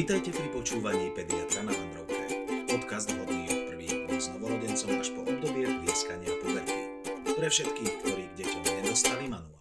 Vítajte 0.00 0.32
pri 0.32 0.48
počúvaní 0.48 1.12
Pediatra 1.12 1.60
na 1.60 1.76
Vandrovke. 1.76 2.24
Podcast 2.72 3.12
vhodný 3.12 3.52
od 3.52 3.60
prvých 3.68 4.08
dní 4.08 4.16
s 4.16 4.32
novorodencom 4.32 4.96
až 4.96 5.12
po 5.12 5.28
obdobie 5.28 5.68
plieskania 5.68 6.32
puberty. 6.40 6.88
Pre 7.36 7.44
všetkých, 7.44 7.92
ktorí 8.00 8.22
k 8.32 8.34
deťom 8.40 8.62
nedostali 8.80 9.28
manuál. 9.28 9.60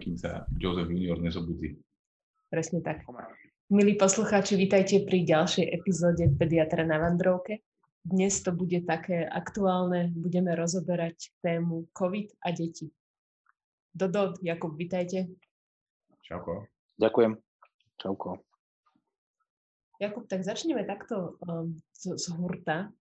Kým 0.00 0.16
sa 0.16 0.48
Joseph 0.56 0.88
Junior 0.88 1.20
nezobudí. 1.20 1.76
Presne 2.48 2.80
tak. 2.80 3.04
Milí 3.68 4.00
poslucháči, 4.00 4.56
vítajte 4.56 5.04
pri 5.04 5.28
ďalšej 5.28 5.68
epizóde 5.68 6.24
Pediatra 6.40 6.88
na 6.88 6.96
Vandrovke. 6.96 7.60
Dnes 8.00 8.40
to 8.40 8.56
bude 8.56 8.80
také 8.88 9.28
aktuálne, 9.28 10.08
budeme 10.16 10.56
rozoberať 10.56 11.36
tému 11.44 11.84
COVID 11.92 12.32
a 12.40 12.48
deti. 12.48 12.88
Dodo, 13.92 14.40
Jakub, 14.40 14.72
vítajte. 14.72 15.28
Čauko. 16.24 16.64
Ďakujem. 16.96 17.47
Čauko. 17.98 18.38
Jakub, 19.98 20.30
tak 20.30 20.46
začneme 20.46 20.86
takto 20.86 21.38
um, 21.42 21.74
z, 21.90 22.14
z 22.14 22.26
hurta. 22.38 22.94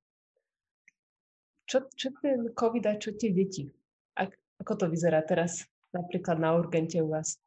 Čo, 1.70 1.86
čo 1.94 2.10
ten 2.18 2.50
COVID 2.58 2.84
a 2.90 2.98
čo 2.98 3.14
tie 3.14 3.30
deti? 3.30 3.70
Ak, 4.18 4.34
ako 4.58 4.73
to 4.73 4.86
vyzerá 4.90 5.22
teraz 5.22 5.70
napríklad 5.94 6.42
na 6.42 6.58
urgente 6.58 6.98
u 6.98 7.14
vás? 7.14 7.38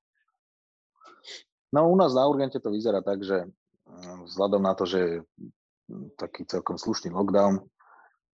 No 1.74 1.90
u 1.90 1.96
nás 1.98 2.14
na 2.14 2.26
urgente 2.30 2.62
to 2.62 2.70
vyzerá 2.70 3.02
tak, 3.02 3.26
že 3.26 3.51
vzhľadom 4.30 4.62
na 4.62 4.74
to, 4.78 4.87
že 4.87 4.98
je 4.98 5.14
taký 6.14 6.46
celkom 6.46 6.78
slušný 6.78 7.10
lockdown 7.10 7.59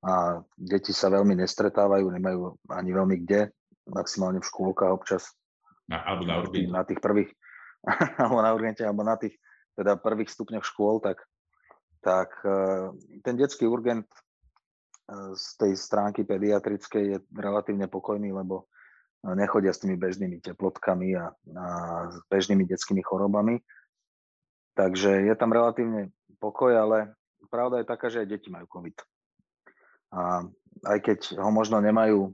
a 0.04 0.44
deti 0.60 0.92
sa 0.92 1.08
veľmi 1.08 1.40
nestretávajú, 1.40 2.12
nemajú 2.12 2.60
ani 2.70 2.92
veľmi 2.92 3.16
kde, 3.24 3.50
maximálne 3.88 4.44
v 4.44 4.50
škôlkach 4.52 4.92
občas. 4.92 5.32
Na, 5.88 6.02
alebo 6.04 6.26
na. 6.28 6.44
Na 6.70 6.84
tých 6.84 7.00
prvých, 7.00 7.32
alebo 8.22 8.42
na 8.42 8.52
urgente, 8.54 8.82
alebo 8.82 9.06
na 9.06 9.16
tých 9.16 9.38
teda 9.76 10.00
prvých 10.00 10.32
stupňoch 10.32 10.66
škôl, 10.66 11.04
tak, 11.04 11.22
tak 12.00 12.32
e, 12.48 12.58
ten 13.22 13.36
detský 13.36 13.68
urgent 13.68 14.08
e, 14.08 14.18
z 15.36 15.46
tej 15.60 15.74
stránky 15.76 16.24
pediatrickej 16.24 17.04
je 17.04 17.18
relatívne 17.36 17.92
pokojný, 17.92 18.32
lebo 18.32 18.64
e, 18.64 19.36
nechodia 19.36 19.76
s 19.76 19.84
tými 19.84 20.00
bežnými 20.00 20.40
teplotkami 20.40 21.20
a, 21.20 21.30
a 21.34 21.66
s 22.08 22.18
bežnými 22.32 22.64
detskými 22.64 23.04
chorobami. 23.04 23.60
Takže 24.76 25.28
je 25.28 25.36
tam 25.36 25.52
relatívne 25.52 26.12
pokoj, 26.40 26.72
ale 26.72 27.16
pravda 27.52 27.84
je 27.84 27.92
taká, 27.92 28.08
že 28.08 28.24
aj 28.24 28.32
deti 28.32 28.48
majú 28.52 28.68
COVID. 28.68 28.96
A 30.16 30.48
aj 30.88 31.00
keď 31.04 31.20
ho 31.40 31.52
možno 31.52 31.80
nemajú 31.80 32.32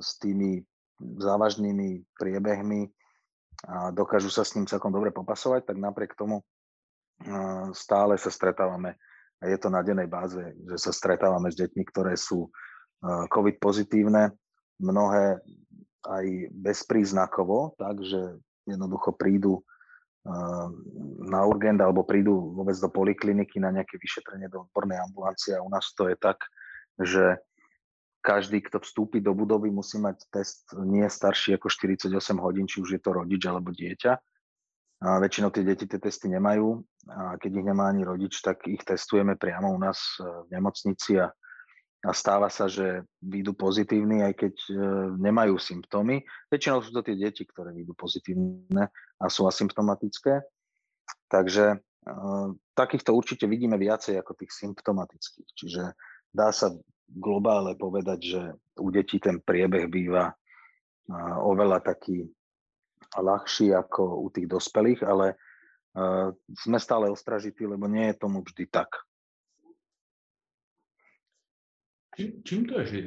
s 0.00 0.16
tými 0.16 0.64
závažnými 1.00 2.08
priebehmi, 2.16 2.88
a 3.64 3.88
dokážu 3.94 4.28
sa 4.28 4.44
s 4.44 4.52
ním 4.52 4.68
celkom 4.68 4.92
dobre 4.92 5.08
popasovať, 5.14 5.72
tak 5.72 5.76
napriek 5.80 6.12
tomu 6.12 6.44
stále 7.72 8.20
sa 8.20 8.28
stretávame. 8.28 9.00
A 9.40 9.48
je 9.48 9.56
to 9.56 9.72
na 9.72 9.80
dennej 9.80 10.08
báze, 10.08 10.40
že 10.40 10.76
sa 10.76 10.92
stretávame 10.92 11.48
s 11.48 11.56
deťmi, 11.56 11.82
ktoré 11.88 12.16
sú 12.16 12.52
COVID 13.04 13.56
pozitívne, 13.60 14.32
mnohé 14.80 15.40
aj 16.04 16.24
bezpríznakovo, 16.52 17.76
takže 17.80 18.40
jednoducho 18.68 19.16
prídu 19.16 19.64
na 21.22 21.46
urgent 21.46 21.78
alebo 21.78 22.02
prídu 22.02 22.50
vôbec 22.52 22.74
do 22.76 22.90
polikliniky 22.90 23.62
na 23.62 23.70
nejaké 23.70 23.94
vyšetrenie 23.96 24.50
do 24.50 24.66
odbornej 24.66 24.98
ambulancie 24.98 25.54
a 25.54 25.62
u 25.62 25.70
nás 25.70 25.94
to 25.94 26.10
je 26.10 26.16
tak, 26.18 26.36
že 26.98 27.38
každý, 28.26 28.58
kto 28.66 28.82
vstúpi 28.82 29.22
do 29.22 29.30
budovy, 29.30 29.70
musí 29.70 30.02
mať 30.02 30.26
test 30.34 30.74
nie 30.74 31.06
starší 31.06 31.54
ako 31.54 31.70
48 31.70 32.10
hodín, 32.42 32.66
či 32.66 32.82
už 32.82 32.98
je 32.98 33.00
to 33.00 33.14
rodič 33.14 33.46
alebo 33.46 33.70
dieťa. 33.70 34.18
A 35.06 35.22
väčšinou 35.22 35.54
tie 35.54 35.62
deti 35.62 35.86
tie 35.86 36.02
testy 36.02 36.26
nemajú 36.26 36.82
a 37.12 37.38
keď 37.38 37.50
ich 37.62 37.66
nemá 37.68 37.92
ani 37.92 38.02
rodič, 38.02 38.42
tak 38.42 38.66
ich 38.66 38.82
testujeme 38.82 39.38
priamo 39.38 39.70
u 39.70 39.78
nás 39.78 40.18
e, 40.18 40.24
v 40.24 40.56
nemocnici 40.56 41.20
a, 41.20 41.28
a 42.00 42.10
stáva 42.16 42.48
sa, 42.48 42.64
že 42.64 43.04
výjdu 43.20 43.52
pozitívni, 43.54 44.24
aj 44.24 44.34
keď 44.40 44.54
e, 44.56 44.74
nemajú 45.20 45.60
symptómy. 45.60 46.24
Väčšinou 46.48 46.80
sú 46.80 46.96
to 46.96 47.04
tie 47.04 47.12
deti, 47.12 47.44
ktoré 47.44 47.76
výjdu 47.76 47.92
pozitívne 47.92 48.88
a 49.20 49.24
sú 49.28 49.44
asymptomatické. 49.44 50.40
Takže 51.28 51.76
e, 51.76 51.78
takýchto 52.72 53.12
určite 53.12 53.44
vidíme 53.44 53.76
viacej 53.76 54.16
ako 54.16 54.32
tých 54.32 54.50
symptomatických. 54.56 55.48
Čiže 55.60 55.82
dá 56.32 56.56
sa 56.56 56.72
globále 57.10 57.78
povedať, 57.78 58.18
že 58.22 58.40
u 58.78 58.88
detí 58.90 59.22
ten 59.22 59.38
priebeh 59.38 59.86
býva 59.86 60.34
oveľa 61.42 61.80
taký 61.80 62.26
ľahší 63.14 63.72
ako 63.72 64.26
u 64.26 64.28
tých 64.34 64.50
dospelých, 64.50 65.00
ale 65.06 65.38
sme 66.52 66.76
stále 66.76 67.08
ostražití, 67.08 67.64
lebo 67.64 67.88
nie 67.88 68.10
je 68.10 68.20
tomu 68.20 68.42
vždy 68.42 68.68
tak. 68.68 68.90
Čím, 72.16 72.68
to 72.68 72.80
je, 72.80 72.84
že 72.84 72.98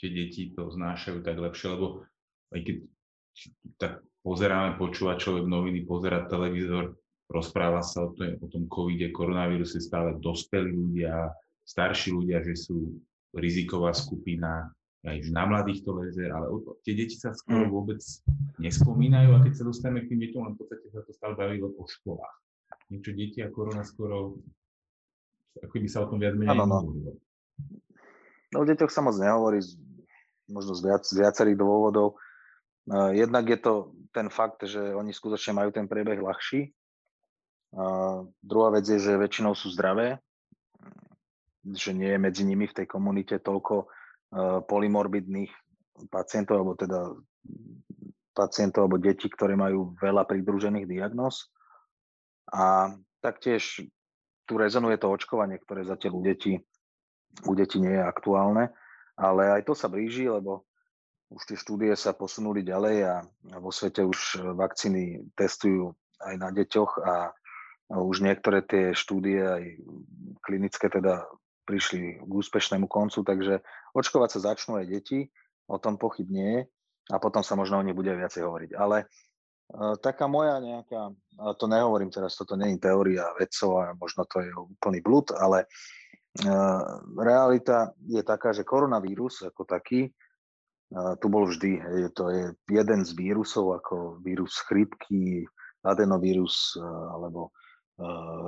tie 0.00 0.08
deti 0.08 0.52
to 0.56 0.72
znášajú 0.72 1.20
tak 1.20 1.36
lepšie, 1.36 1.68
lebo 1.72 2.04
aj 2.52 2.60
keď 2.64 2.76
tak 3.76 3.92
pozeráme, 4.24 4.80
počúva 4.80 5.20
človek 5.20 5.44
noviny, 5.44 5.84
pozera 5.84 6.26
televízor, 6.26 6.96
rozpráva 7.28 7.84
sa 7.84 8.08
o 8.08 8.16
tom, 8.16 8.40
o 8.40 8.46
tom 8.48 8.64
covide, 8.72 9.12
koronavíruse, 9.12 9.84
stále 9.84 10.16
dospelí 10.16 10.72
ľudia, 10.72 11.28
starší 11.68 12.16
ľudia, 12.16 12.40
že 12.40 12.56
sú 12.56 12.96
riziková 13.36 13.92
skupina, 13.92 14.72
aj 15.06 15.30
na 15.30 15.46
mladých 15.46 15.86
to 15.86 15.94
leze, 15.94 16.26
ale 16.26 16.50
tie 16.82 16.92
deti 16.96 17.14
sa 17.14 17.30
skoro 17.30 17.68
mm. 17.68 17.72
vôbec 17.72 18.00
nespomínajú 18.58 19.30
a 19.36 19.42
keď 19.46 19.52
sa 19.62 19.64
dostaneme 19.64 20.04
k 20.04 20.10
tým 20.10 20.20
deťom, 20.26 20.42
len 20.42 20.52
v 20.56 20.58
podstate 20.58 20.86
sa 20.90 21.00
to 21.06 21.12
stále 21.14 21.38
bavilo 21.38 21.70
o 21.76 21.84
školách. 21.86 22.36
Niečo 22.90 23.12
deti 23.14 23.38
a 23.44 23.52
korona 23.52 23.86
skoro, 23.86 24.40
ako 25.60 25.74
by 25.76 25.88
sa 25.88 26.02
o 26.02 26.10
tom 26.10 26.18
viac 26.18 26.34
menej 26.34 26.56
ano, 26.56 26.64
no. 26.66 26.78
No 28.48 28.56
o 28.62 28.66
deťoch 28.66 28.90
sa 28.90 29.04
moc 29.04 29.14
nehovorí, 29.20 29.60
možno 30.48 30.72
z, 30.72 30.80
viac, 30.82 31.02
z 31.04 31.20
viacerých 31.20 31.60
dôvodov. 31.60 32.16
Jednak 33.12 33.44
je 33.44 33.58
to 33.60 33.92
ten 34.16 34.32
fakt, 34.32 34.64
že 34.64 34.80
oni 34.80 35.12
skutočne 35.12 35.52
majú 35.52 35.68
ten 35.68 35.84
priebeh 35.84 36.16
ľahší. 36.16 36.72
Druhá 38.40 38.68
vec 38.72 38.88
je, 38.88 38.96
že 38.96 39.20
väčšinou 39.20 39.52
sú 39.52 39.68
zdravé, 39.68 40.16
že 41.74 41.92
nie 41.92 42.14
je 42.14 42.18
medzi 42.20 42.42
nimi 42.46 42.68
v 42.68 42.76
tej 42.82 42.86
komunite 42.86 43.40
toľko 43.40 43.74
uh, 43.84 44.60
polymorbidných 44.64 45.50
pacientov, 46.08 46.62
alebo 46.62 46.72
teda 46.78 47.00
pacientov 48.38 48.86
alebo 48.86 49.02
detí, 49.02 49.26
ktoré 49.26 49.58
majú 49.58 49.98
veľa 49.98 50.22
pridružených 50.22 50.86
diagnóz. 50.86 51.50
A 52.54 52.94
taktiež 53.18 53.82
tu 54.46 54.54
rezonuje 54.54 54.96
to 54.96 55.10
očkovanie, 55.10 55.58
ktoré 55.58 55.82
zatiaľ 55.82 56.12
u 56.16 56.22
detí, 56.22 56.54
u 57.44 57.52
detí 57.58 57.82
nie 57.82 57.92
je 57.92 58.06
aktuálne, 58.06 58.70
ale 59.18 59.42
aj 59.58 59.66
to 59.66 59.74
sa 59.74 59.90
blíži, 59.90 60.30
lebo 60.30 60.64
už 61.28 61.44
tie 61.44 61.58
štúdie 61.60 61.92
sa 61.92 62.16
posunuli 62.16 62.64
ďalej 62.64 62.96
a 63.04 63.14
vo 63.60 63.68
svete 63.68 64.00
už 64.00 64.40
vakcíny 64.56 65.28
testujú 65.36 65.92
aj 66.24 66.34
na 66.40 66.48
deťoch 66.48 66.92
a 67.04 67.14
už 67.92 68.24
niektoré 68.24 68.64
tie 68.64 68.96
štúdie 68.96 69.40
aj 69.44 69.62
klinické 70.40 70.88
teda 70.88 71.28
prišli 71.68 72.24
k 72.24 72.30
úspešnému 72.32 72.88
koncu, 72.88 73.20
takže 73.20 73.60
očkovať 73.92 74.28
sa 74.32 74.56
začnú 74.56 74.80
aj 74.80 74.88
deti, 74.88 75.28
o 75.68 75.76
tom 75.76 76.00
pochyb 76.00 76.24
nie 76.32 76.64
a 77.12 77.16
potom 77.20 77.44
sa 77.44 77.52
možno 77.52 77.76
o 77.76 77.84
nich 77.84 77.92
bude 77.92 78.08
viacej 78.16 78.40
hovoriť. 78.48 78.70
Ale 78.72 79.04
uh, 79.04 80.00
taká 80.00 80.24
moja 80.24 80.56
nejaká, 80.64 81.12
to 81.60 81.68
nehovorím 81.68 82.08
teraz, 82.08 82.40
toto 82.40 82.56
nie 82.56 82.72
je 82.72 82.88
teória 82.88 83.28
vedcov 83.36 83.70
a 83.84 83.92
možno 83.92 84.24
to 84.24 84.40
je 84.40 84.48
úplný 84.56 85.04
blud, 85.04 85.28
ale 85.36 85.68
uh, 86.48 87.04
realita 87.20 87.92
je 88.08 88.24
taká, 88.24 88.56
že 88.56 88.64
koronavírus 88.64 89.44
ako 89.44 89.68
taký 89.68 90.08
tu 91.20 91.28
bol 91.28 91.44
vždy. 91.44 91.84
Hej, 91.84 92.16
to 92.16 92.32
je 92.32 92.56
jeden 92.72 93.04
z 93.04 93.12
vírusov 93.12 93.76
ako 93.76 94.24
vírus 94.24 94.56
chrypky, 94.64 95.44
adenovírus 95.84 96.80
alebo 97.12 97.52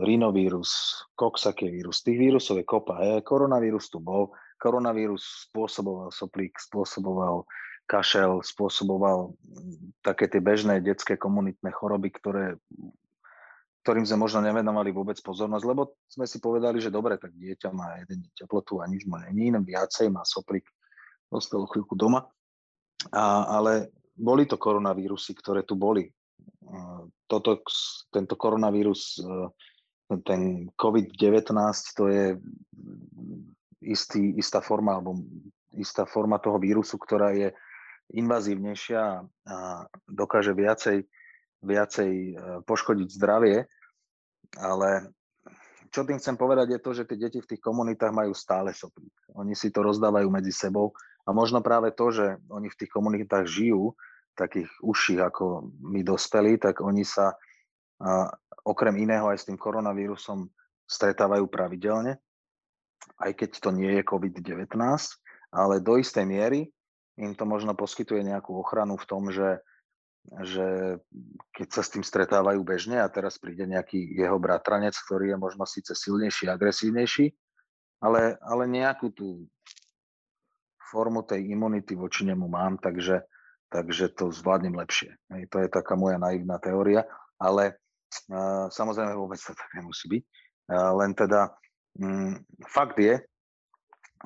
rinovírus, 0.07 1.03
coxsackie 1.19 1.75
vírus, 1.75 2.07
tých 2.07 2.19
vírusov 2.19 2.63
je 2.63 2.67
kopa. 2.67 3.03
Je. 3.03 3.27
Koronavírus 3.27 3.91
tu 3.91 3.99
bol, 3.99 4.31
koronavírus 4.63 5.51
spôsoboval 5.51 6.15
soplík, 6.15 6.55
spôsoboval 6.55 7.43
kašel, 7.91 8.47
spôsoboval 8.47 9.35
mm, 9.35 9.99
také 10.07 10.31
tie 10.31 10.39
bežné 10.39 10.79
detské 10.79 11.19
komunitné 11.19 11.75
choroby, 11.75 12.15
ktoré, 12.15 12.55
ktorým 13.83 14.07
sme 14.07 14.23
možno 14.23 14.47
nevenovali 14.47 14.95
vôbec 14.95 15.19
pozornosť, 15.19 15.65
lebo 15.67 15.99
sme 16.07 16.31
si 16.31 16.39
povedali, 16.39 16.79
že 16.79 16.95
dobre, 16.95 17.19
tak 17.19 17.35
dieťa 17.35 17.75
má 17.75 17.99
jeden 18.07 18.23
teplotu 18.39 18.79
a 18.79 18.87
nič 18.87 19.03
mu 19.11 19.19
není, 19.19 19.51
viacej 19.51 20.15
má 20.15 20.23
soplík, 20.23 20.63
dostal 21.27 21.67
chvíľku 21.67 21.99
doma. 21.99 22.31
A, 23.11 23.51
ale 23.59 23.91
boli 24.15 24.47
to 24.47 24.55
koronavírusy, 24.55 25.35
ktoré 25.35 25.67
tu 25.67 25.75
boli 25.75 26.07
toto, 27.27 27.63
tento 28.11 28.35
koronavírus, 28.37 29.19
e, 29.19 29.49
ten 30.27 30.67
COVID-19, 30.75 31.55
to 31.95 32.05
je 32.11 32.25
istý, 33.83 34.35
istá 34.39 34.59
forma, 34.61 34.99
alebo 34.99 35.19
istá 35.79 36.07
forma 36.07 36.43
toho 36.43 36.59
vírusu, 36.59 36.99
ktorá 36.99 37.31
je 37.35 37.55
invazívnejšia 38.11 39.23
a 39.47 39.57
dokáže 40.11 40.51
viacej 40.51 41.07
viacej 41.61 42.11
e, 42.11 42.33
poškodiť 42.65 43.09
zdravie, 43.21 43.69
ale 44.57 45.13
čo 45.93 46.07
tým 46.07 46.17
chcem 46.17 46.37
povedať 46.39 46.79
je 46.79 46.81
to, 46.81 46.91
že 46.97 47.07
tie 47.07 47.19
deti 47.19 47.39
v 47.43 47.51
tých 47.55 47.63
komunitách 47.63 48.15
majú 48.15 48.33
stále 48.33 48.73
soplík. 48.73 49.13
Oni 49.37 49.53
si 49.53 49.69
to 49.69 49.85
rozdávajú 49.85 50.29
medzi 50.31 50.55
sebou 50.55 50.95
a 51.27 51.31
možno 51.35 51.61
práve 51.61 51.93
to, 51.93 52.11
že 52.15 52.27
oni 52.49 52.71
v 52.73 52.79
tých 52.79 52.91
komunitách 52.91 53.45
žijú, 53.47 53.93
takých 54.39 54.71
užších 54.81 55.21
ako 55.21 55.71
my 55.85 56.01
dospelí, 56.07 56.57
tak 56.57 56.81
oni 56.81 57.05
sa 57.05 57.35
okrem 58.65 58.97
iného 59.05 59.29
aj 59.29 59.45
s 59.45 59.47
tým 59.49 59.61
koronavírusom 59.61 60.49
stretávajú 60.89 61.47
pravidelne, 61.47 62.19
aj 63.21 63.33
keď 63.37 63.51
to 63.61 63.71
nie 63.71 64.01
je 64.01 64.03
COVID-19, 64.03 64.75
ale 65.53 65.75
do 65.85 65.95
istej 66.01 66.25
miery 66.27 66.61
im 67.21 67.37
to 67.37 67.45
možno 67.45 67.77
poskytuje 67.77 68.25
nejakú 68.25 68.57
ochranu 68.57 68.97
v 68.97 69.09
tom, 69.09 69.29
že, 69.29 69.61
že 70.41 70.97
keď 71.53 71.69
sa 71.69 71.83
s 71.85 71.93
tým 71.93 72.05
stretávajú 72.05 72.65
bežne 72.65 72.97
a 72.97 73.13
teraz 73.13 73.37
príde 73.37 73.69
nejaký 73.69 74.17
jeho 74.17 74.41
bratranec, 74.41 74.97
ktorý 74.97 75.37
je 75.37 75.39
možno 75.39 75.69
síce 75.69 75.93
silnejší, 75.93 76.49
agresívnejší, 76.49 77.29
ale, 78.01 78.41
ale 78.41 78.65
nejakú 78.65 79.13
tú 79.13 79.45
formu 80.91 81.23
tej 81.23 81.53
imunity 81.53 81.93
voči 81.95 82.25
nemu 82.25 82.49
mám, 82.49 82.81
takže, 82.81 83.21
takže 83.71 84.13
to 84.19 84.35
zvládnem 84.35 84.75
lepšie. 84.75 85.15
Hej, 85.31 85.47
to 85.49 85.63
je 85.63 85.69
taká 85.71 85.95
moja 85.95 86.19
naivná 86.19 86.59
teória, 86.59 87.07
ale 87.39 87.79
uh, 88.29 88.67
samozrejme 88.69 89.15
vôbec 89.15 89.39
to 89.39 89.55
tak 89.55 89.71
nemusí 89.79 90.11
byť. 90.11 90.23
Uh, 90.71 90.91
len 90.99 91.15
teda 91.15 91.55
um, 92.03 92.35
fakt 92.67 92.99
je, 92.99 93.23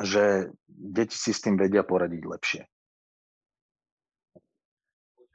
že 0.02 0.50
deti 0.66 1.14
si 1.14 1.30
s 1.30 1.44
tým 1.44 1.54
vedia 1.54 1.86
poradiť 1.86 2.22
lepšie. 2.24 2.62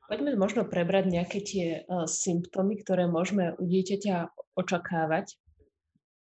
Poďme 0.09 0.33
možno 0.41 0.65
prebrať 0.65 1.05
nejaké 1.05 1.39
tie 1.45 1.67
uh, 1.85 2.09
symptómy, 2.09 2.81
ktoré 2.81 3.05
môžeme 3.05 3.53
u 3.61 3.63
dieťaťa 3.63 4.33
očakávať. 4.57 5.37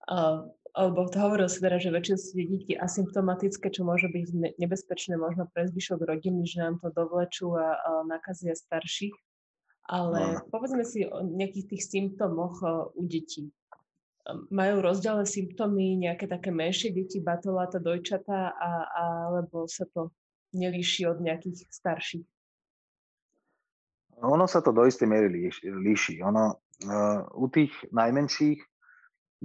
Uh, 0.08 0.52
alebo 0.78 1.10
hovoril 1.10 1.50
si 1.50 1.58
teda, 1.58 1.82
že 1.82 1.90
väčšina 1.90 2.18
sú 2.22 2.32
deti 2.38 2.74
asymptomatické, 2.78 3.74
čo 3.74 3.82
môže 3.82 4.14
byť 4.14 4.58
nebezpečné 4.62 5.18
možno 5.18 5.50
pre 5.50 5.66
zvyšok 5.66 6.06
rodiny, 6.06 6.46
že 6.46 6.62
nám 6.62 6.78
to 6.78 6.94
dovlečú 6.94 7.58
a, 7.58 7.82
a 7.82 7.90
nakazia 8.06 8.54
starších. 8.54 9.18
Ale 9.90 10.38
no. 10.38 10.46
povedzme 10.54 10.86
si 10.86 11.08
o 11.10 11.26
nejakých 11.26 11.74
tých 11.74 11.84
symptómoch 11.90 12.62
u 12.94 13.04
detí 13.08 13.50
majú 14.52 14.84
rozdielne 14.84 15.24
symptómy 15.24 15.96
nejaké 15.96 16.28
také 16.28 16.52
menšie 16.52 16.92
deti, 16.92 17.24
batoláta, 17.24 17.80
dojčatá, 17.80 18.52
a, 18.52 18.72
a, 18.84 19.04
alebo 19.32 19.68
sa 19.72 19.88
to 19.88 20.12
nelíši 20.52 21.08
od 21.08 21.24
nejakých 21.24 21.68
starších? 21.72 22.26
Ono 24.26 24.50
sa 24.50 24.60
to 24.66 24.74
do 24.74 24.84
istej 24.84 25.08
miery 25.08 25.30
líši. 25.30 25.70
líši. 25.70 26.14
Ono, 26.26 26.58
uh, 26.58 27.22
u 27.38 27.46
tých 27.54 27.72
najmenších 27.94 28.60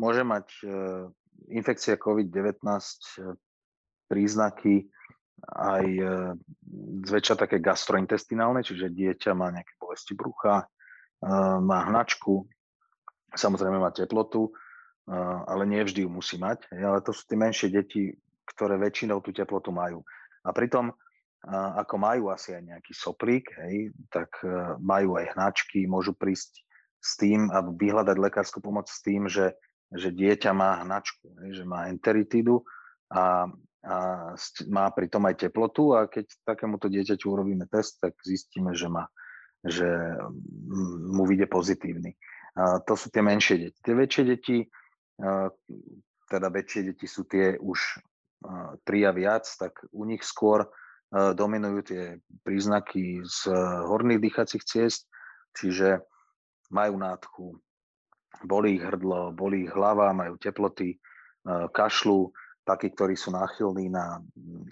môže 0.00 0.24
mať 0.24 0.46
uh, 0.64 1.12
infekcia 1.50 1.98
COVID-19 1.98 2.62
uh, 2.62 3.34
príznaky 4.06 4.86
aj 5.42 5.86
uh, 5.98 6.08
zväčša 7.02 7.34
také 7.34 7.58
gastrointestinálne, 7.58 8.62
čiže 8.62 8.94
dieťa 8.94 9.34
má 9.34 9.50
nejaké 9.50 9.74
bolesti 9.80 10.14
brucha, 10.14 10.66
uh, 10.66 11.58
má 11.58 11.88
hnačku, 11.90 12.46
samozrejme 13.34 13.80
má 13.80 13.90
teplotu, 13.90 14.52
ale 15.48 15.66
nie 15.66 15.82
vždy 15.82 16.06
ju 16.06 16.10
musí 16.12 16.38
mať. 16.38 16.70
Ale 16.70 17.02
to 17.02 17.10
sú 17.10 17.26
tie 17.26 17.34
menšie 17.34 17.74
deti, 17.74 18.14
ktoré 18.46 18.78
väčšinou 18.78 19.18
tú 19.18 19.34
teplotu 19.34 19.74
majú. 19.74 20.06
A 20.46 20.54
pritom, 20.54 20.94
ako 21.50 21.94
majú 21.98 22.30
asi 22.30 22.54
aj 22.54 22.62
nejaký 22.62 22.92
soplík, 22.94 23.50
hej, 23.66 23.90
tak 24.14 24.30
e, 24.46 24.78
majú 24.78 25.18
aj 25.18 25.34
hnačky, 25.34 25.90
môžu 25.90 26.14
prísť 26.14 26.62
s 27.02 27.18
tým 27.18 27.50
a 27.50 27.66
vyhľadať 27.66 28.14
lekárskú 28.14 28.62
pomoc 28.62 28.86
s 28.86 29.02
tým, 29.02 29.26
že, 29.26 29.50
že 29.96 30.12
dieťa 30.12 30.50
má 30.56 30.82
hnačku, 30.84 31.52
že 31.52 31.64
má 31.64 31.88
enteritidu 31.92 32.64
a, 33.12 33.48
a 33.84 33.96
má 34.72 34.86
pritom 34.92 35.22
aj 35.28 35.48
teplotu 35.48 35.92
a 35.92 36.08
keď 36.08 36.28
takémuto 36.44 36.88
dieťaťu 36.88 37.26
urobíme 37.28 37.68
test, 37.68 38.00
tak 38.00 38.16
zistíme, 38.24 38.72
že, 38.72 38.88
má, 38.88 39.08
že 39.64 39.88
mu 41.12 41.28
vyjde 41.28 41.46
pozitívny. 41.46 42.16
A 42.52 42.80
to 42.84 42.96
sú 42.96 43.08
tie 43.08 43.24
menšie 43.24 43.56
deti. 43.68 43.78
Tie 43.80 43.94
väčšie 43.96 44.24
deti 44.28 44.56
teda 46.32 46.48
väčšie 46.48 46.80
deti 46.92 47.06
sú 47.06 47.28
tie 47.28 47.60
už 47.60 48.00
tri 48.82 49.04
a 49.06 49.12
viac, 49.12 49.46
tak 49.60 49.84
u 49.92 50.02
nich 50.08 50.24
skôr 50.24 50.66
dominujú 51.12 51.80
tie 51.84 52.02
príznaky 52.42 53.20
z 53.22 53.52
horných 53.86 54.22
dýchacích 54.24 54.64
ciest, 54.64 55.06
čiže 55.52 56.00
majú 56.72 56.96
nádchu, 56.96 57.46
bolí 58.44 58.80
hrdlo, 58.80 59.36
bolí 59.36 59.68
ich 59.68 59.74
hlava, 59.74 60.16
majú 60.16 60.40
teploty, 60.40 60.96
kašľú, 61.46 62.30
takí, 62.62 62.94
ktorí 62.94 63.18
sú 63.18 63.34
náchylní 63.34 63.90
na 63.90 64.22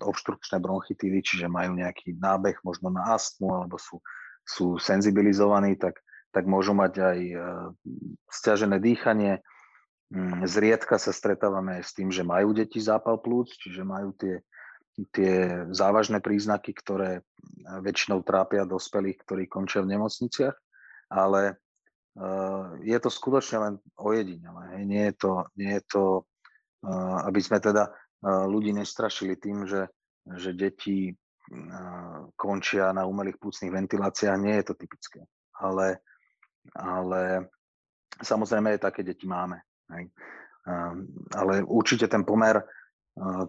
obštrukčné 0.01 0.63
bronchitidy, 0.63 1.19
čiže 1.21 1.51
majú 1.51 1.75
nejaký 1.75 2.15
nábeh 2.17 2.63
možno 2.63 2.95
na 2.95 3.19
astmu 3.19 3.51
alebo 3.51 3.77
sú, 3.77 3.99
sú 4.47 4.79
senzibilizovaní, 4.79 5.75
tak, 5.75 5.99
tak 6.31 6.47
môžu 6.47 6.71
mať 6.71 6.93
aj 7.03 7.19
stiažené 8.31 8.79
dýchanie, 8.79 9.43
Mm, 10.11 10.43
zriedka 10.43 10.99
sa 10.99 11.15
stretávame 11.15 11.79
aj 11.79 11.85
s 11.87 11.93
tým, 11.95 12.11
že 12.11 12.27
majú 12.27 12.51
deti 12.51 12.83
zápal 12.83 13.23
plúc, 13.23 13.47
čiže 13.55 13.87
majú 13.87 14.11
tie, 14.19 14.43
tie 15.15 15.63
závažné 15.71 16.19
príznaky, 16.19 16.75
ktoré 16.75 17.23
väčšinou 17.63 18.27
trápia 18.27 18.67
dospelých, 18.67 19.23
ktorí 19.23 19.47
končia 19.47 19.87
v 19.87 19.95
nemocniciach, 19.95 20.57
ale 21.15 21.63
je 22.83 22.99
to 22.99 23.11
skutočne 23.11 23.57
len 23.63 23.75
ojedinele. 23.97 24.83
Nie 24.83 25.11
je 25.11 25.15
to, 25.15 25.33
nie 25.55 25.73
je 25.79 25.83
to 25.87 26.03
uh, 26.85 27.23
aby 27.25 27.41
sme 27.41 27.63
teda 27.63 27.87
uh, 27.89 28.45
ľudí 28.51 28.75
nestrašili 28.75 29.39
tým, 29.39 29.65
že, 29.65 29.87
že 30.27 30.53
deti 30.53 31.15
končia 32.39 32.95
na 32.95 33.03
umelých 33.07 33.43
plúcnych 33.43 33.75
ventiláciách, 33.75 34.39
nie 34.39 34.55
je 34.63 34.65
to 34.71 34.75
typické. 34.79 35.21
Ale, 35.59 35.99
ale 36.79 37.51
samozrejme 38.23 38.79
aj 38.79 38.87
také 38.87 39.03
deti 39.03 39.27
máme. 39.27 39.59
Hej. 39.91 40.15
Ale 41.35 41.67
určite 41.67 42.07
ten 42.07 42.23
pomer, 42.23 42.63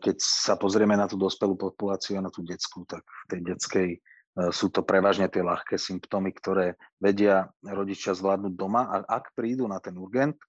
keď 0.02 0.18
sa 0.18 0.58
pozrieme 0.58 0.98
na 0.98 1.06
tú 1.06 1.14
dospelú 1.14 1.54
populáciu 1.54 2.18
a 2.18 2.26
na 2.26 2.34
tú 2.34 2.42
detskú, 2.42 2.90
tak 2.90 3.06
v 3.06 3.26
tej 3.30 3.42
detskej 3.54 3.90
sú 4.32 4.72
to 4.72 4.82
prevažne 4.88 5.28
tie 5.28 5.44
ľahké 5.44 5.76
symptómy, 5.76 6.32
ktoré 6.32 6.80
vedia 7.04 7.52
rodičia 7.64 8.16
zvládnuť 8.16 8.54
doma 8.56 8.88
a 8.88 8.96
ak 9.20 9.36
prídu 9.36 9.68
na 9.68 9.84
ten 9.84 9.98
urgent, 10.00 10.40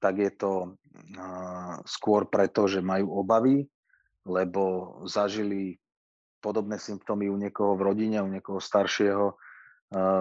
tak 0.00 0.16
je 0.16 0.30
to 0.32 0.80
skôr 1.84 2.24
preto, 2.30 2.64
že 2.70 2.80
majú 2.80 3.20
obavy, 3.20 3.68
lebo 4.24 4.94
zažili 5.04 5.76
podobné 6.38 6.78
symptómy 6.78 7.28
u 7.28 7.36
niekoho 7.36 7.74
v 7.74 7.84
rodine, 7.84 8.22
u 8.22 8.30
niekoho 8.30 8.62
staršieho, 8.62 9.34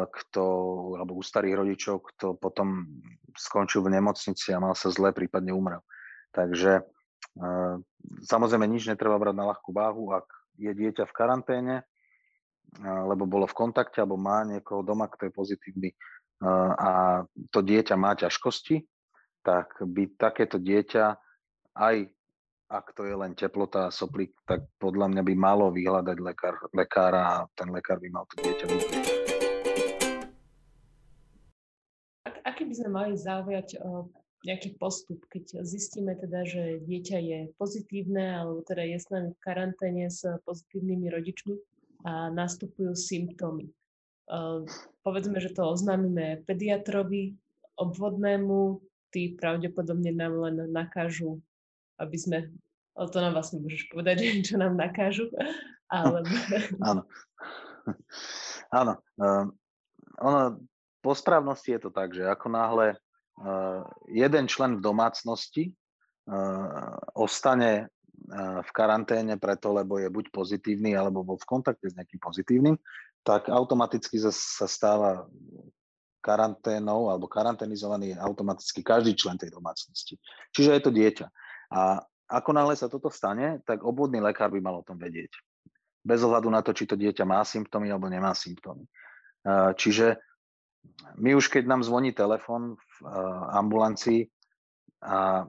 kto, 0.08 0.44
alebo 0.98 1.20
u 1.20 1.24
starých 1.24 1.60
rodičov, 1.64 1.96
kto 2.16 2.40
potom 2.40 2.88
skončil 3.36 3.84
v 3.84 4.00
nemocnici 4.00 4.52
a 4.56 4.64
mal 4.64 4.74
sa 4.74 4.90
zle, 4.90 5.14
prípadne 5.14 5.54
umrel. 5.54 5.84
Takže 6.34 6.84
samozrejme 8.26 8.66
nič 8.66 8.90
netreba 8.90 9.20
brať 9.20 9.36
na 9.38 9.48
ľahkú 9.54 9.70
váhu, 9.76 10.12
ak 10.16 10.28
je 10.58 10.72
dieťa 10.74 11.06
v 11.06 11.16
karanténe, 11.16 11.76
lebo 12.83 13.24
bolo 13.25 13.47
v 13.47 13.57
kontakte, 13.57 14.03
alebo 14.03 14.19
má 14.19 14.43
niekoho 14.43 14.83
doma, 14.83 15.09
kto 15.09 15.29
je 15.29 15.33
pozitívny 15.33 15.89
a 16.77 17.24
to 17.50 17.59
dieťa 17.65 17.97
má 17.97 18.13
ťažkosti, 18.13 18.86
tak 19.41 19.74
by 19.81 20.13
takéto 20.19 20.62
dieťa, 20.62 21.17
aj 21.74 22.12
ak 22.67 22.86
to 22.93 23.07
je 23.07 23.15
len 23.15 23.31
teplota 23.31 23.88
a 23.88 23.95
soplík, 23.95 24.36
tak 24.43 24.67
podľa 24.75 25.07
mňa 25.07 25.24
by 25.24 25.33
malo 25.39 25.71
vyhľadať 25.71 26.17
lekár, 26.19 26.55
lekára 26.75 27.21
a 27.24 27.36
ten 27.55 27.71
lekár 27.71 27.97
by 28.03 28.09
mal 28.12 28.27
to 28.27 28.43
dieťa 28.43 28.65
vidieť. 28.67 29.27
aký 32.47 32.63
by 32.67 32.74
sme 32.74 32.89
mali 32.89 33.13
zaujať 33.13 33.79
nejaký 34.45 34.77
postup, 34.77 35.21
keď 35.33 35.62
zistíme 35.65 36.13
teda, 36.17 36.45
že 36.45 36.81
dieťa 36.86 37.17
je 37.19 37.39
pozitívne 37.57 38.41
alebo 38.41 38.62
teda 38.62 38.86
je 38.86 38.97
s 38.97 39.07
nami 39.09 39.29
v 39.33 39.39
karanténe 39.41 40.09
s 40.09 40.25
pozitívnymi 40.45 41.07
rodičmi 41.09 41.53
a 42.06 42.30
nastupujú 42.30 42.94
symptómy. 42.94 43.70
Povedzme, 45.01 45.39
že 45.39 45.56
to 45.56 45.63
oznámime 45.63 46.44
pediatrovi, 46.44 47.34
obvodnému, 47.77 48.82
tí 49.13 49.38
pravdepodobne 49.39 50.12
nám 50.12 50.36
len 50.42 50.56
nakážu, 50.74 51.39
aby 52.01 52.18
sme, 52.18 52.38
ale 52.98 53.08
to 53.08 53.18
nám 53.24 53.34
vlastne 53.38 53.63
môžeš 53.63 53.88
povedať, 53.89 54.18
čo 54.48 54.60
nám 54.60 54.75
nakážu. 54.75 55.32
Ale... 55.88 56.25
Áno. 56.89 57.08
Áno. 58.75 58.94
Ono 60.20 60.42
po 61.00 61.12
správnosti 61.16 61.77
je 61.77 61.82
to 61.88 61.89
tak, 61.96 62.12
že 62.12 62.27
ako 62.27 62.51
náhle 62.51 63.00
jeden 64.12 64.46
člen 64.51 64.75
v 64.75 64.84
domácnosti 64.84 65.72
ostane 67.16 67.88
v 68.63 68.71
karanténe 68.74 69.38
preto, 69.38 69.71
lebo 69.71 70.01
je 70.01 70.09
buď 70.09 70.33
pozitívny, 70.33 70.97
alebo 70.97 71.21
bol 71.24 71.38
v 71.38 71.47
kontakte 71.47 71.88
s 71.88 71.95
nejakým 71.95 72.17
pozitívnym, 72.17 72.75
tak 73.21 73.47
automaticky 73.53 74.17
sa 74.19 74.67
stáva 74.67 75.29
karanténou 76.24 77.07
alebo 77.07 77.29
karanténizovaný 77.29 78.12
je 78.12 78.17
automaticky 78.19 78.83
každý 78.83 79.15
člen 79.15 79.39
tej 79.39 79.53
domácnosti. 79.53 80.19
Čiže 80.51 80.75
je 80.75 80.81
to 80.83 80.91
dieťa. 80.91 81.27
A 81.71 82.03
ako 82.27 82.50
náhle 82.51 82.75
sa 82.75 82.91
toto 82.91 83.07
stane, 83.07 83.63
tak 83.63 83.88
obvodný 83.88 84.19
lekár 84.19 84.51
by 84.51 84.59
mal 84.59 84.81
o 84.81 84.83
tom 84.83 85.00
vedieť. 85.00 85.31
Bez 86.03 86.19
ohľadu 86.24 86.51
na 86.51 86.59
to, 86.59 86.75
či 86.75 86.83
to 86.83 87.00
dieťa 87.00 87.24
má 87.24 87.39
symptómy 87.47 87.88
alebo 87.88 88.12
nemá 88.12 88.36
symptómy. 88.36 88.83
Čiže 89.79 90.19
my 91.19 91.36
už 91.36 91.47
keď 91.47 91.63
nám 91.67 91.83
zvoní 91.83 92.12
telefon 92.12 92.75
v 92.75 92.95
ambulancii 93.55 94.27
a 95.03 95.47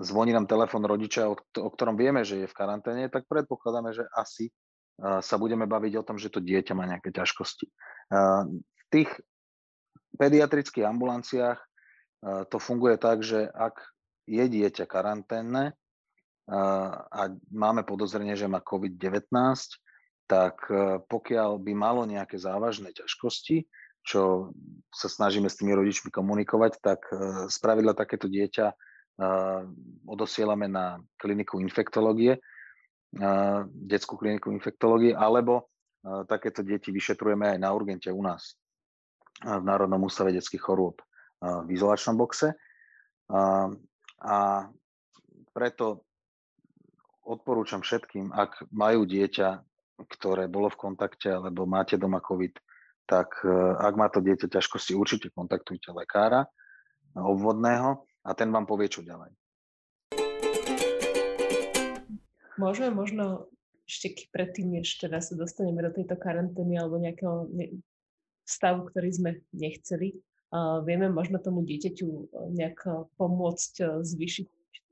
zvoní 0.00 0.32
nám 0.36 0.46
telefon 0.46 0.84
rodiča, 0.84 1.28
o 1.32 1.70
ktorom 1.70 1.96
vieme, 1.96 2.24
že 2.24 2.44
je 2.44 2.50
v 2.50 2.56
karanténe, 2.56 3.08
tak 3.08 3.24
predpokladáme, 3.26 3.92
že 3.96 4.04
asi 4.12 4.52
sa 4.98 5.36
budeme 5.38 5.64
baviť 5.64 5.92
o 5.98 6.06
tom, 6.06 6.18
že 6.18 6.28
to 6.28 6.42
dieťa 6.42 6.74
má 6.74 6.84
nejaké 6.84 7.14
ťažkosti. 7.14 7.66
V 8.10 8.84
tých 8.90 9.10
pediatrických 10.18 10.84
ambulanciách 10.86 11.60
to 12.50 12.58
funguje 12.58 12.98
tak, 12.98 13.22
že 13.22 13.46
ak 13.46 13.78
je 14.26 14.42
dieťa 14.42 14.90
karanténne 14.90 15.78
a 16.50 17.20
máme 17.52 17.86
podozrenie, 17.86 18.34
že 18.34 18.50
má 18.50 18.58
COVID-19, 18.58 19.30
tak 20.28 20.60
pokiaľ 21.06 21.62
by 21.62 21.72
malo 21.78 22.02
nejaké 22.04 22.36
závažné 22.36 22.92
ťažkosti, 22.92 23.70
čo 24.02 24.52
sa 24.90 25.08
snažíme 25.08 25.46
s 25.46 25.60
tými 25.60 25.76
rodičmi 25.76 26.08
komunikovať, 26.10 26.80
tak 26.80 27.06
spravidla 27.52 27.92
takéto 27.94 28.26
dieťa 28.26 28.72
odosielame 30.06 30.70
na 30.70 31.02
kliniku 31.18 31.58
infektológie, 31.58 32.38
detskú 33.68 34.14
kliniku 34.14 34.54
infektológie, 34.54 35.12
alebo 35.16 35.68
takéto 36.30 36.62
deti 36.62 36.94
vyšetrujeme 36.94 37.56
aj 37.56 37.58
na 37.58 37.74
urgente 37.74 38.08
u 38.14 38.22
nás 38.22 38.54
v 39.42 39.62
Národnom 39.62 40.02
ústave 40.06 40.30
detských 40.34 40.62
chorôb 40.62 41.02
v 41.42 41.68
izolačnom 41.70 42.18
boxe. 42.18 42.54
A 44.18 44.38
preto 45.54 46.06
odporúčam 47.26 47.82
všetkým, 47.82 48.30
ak 48.30 48.70
majú 48.70 49.04
dieťa, 49.04 49.62
ktoré 49.98 50.46
bolo 50.46 50.70
v 50.70 50.78
kontakte, 50.78 51.34
alebo 51.34 51.66
máte 51.66 51.98
doma 51.98 52.22
COVID, 52.22 52.54
tak 53.04 53.42
ak 53.82 53.94
má 53.98 54.06
to 54.08 54.22
dieťa 54.22 54.48
ťažkosti, 54.48 54.94
určite 54.94 55.28
kontaktujte 55.34 55.90
lekára 55.90 56.46
obvodného 57.18 58.07
a 58.24 58.30
ten 58.34 58.48
vám 58.50 58.66
povie, 58.66 58.90
čo 58.90 59.06
ďalej. 59.06 59.30
Môžeme 62.58 62.90
možno 62.90 63.46
ešte 63.88 64.28
predtým, 64.34 64.82
než 64.82 64.98
teda 64.98 65.22
sa 65.22 65.38
dostaneme 65.38 65.80
do 65.80 65.94
tejto 65.94 66.18
karantény 66.18 66.76
alebo 66.76 67.00
nejakého 67.00 67.48
stavu, 68.44 68.90
ktorý 68.90 69.08
sme 69.14 69.30
nechceli, 69.54 70.18
uh, 70.52 70.84
vieme 70.84 71.08
možno 71.08 71.40
tomu 71.40 71.64
dieťaťu 71.64 72.34
nejak 72.52 72.84
pomôcť 73.16 73.72
uh, 73.80 73.88
zvýšiť 74.04 74.48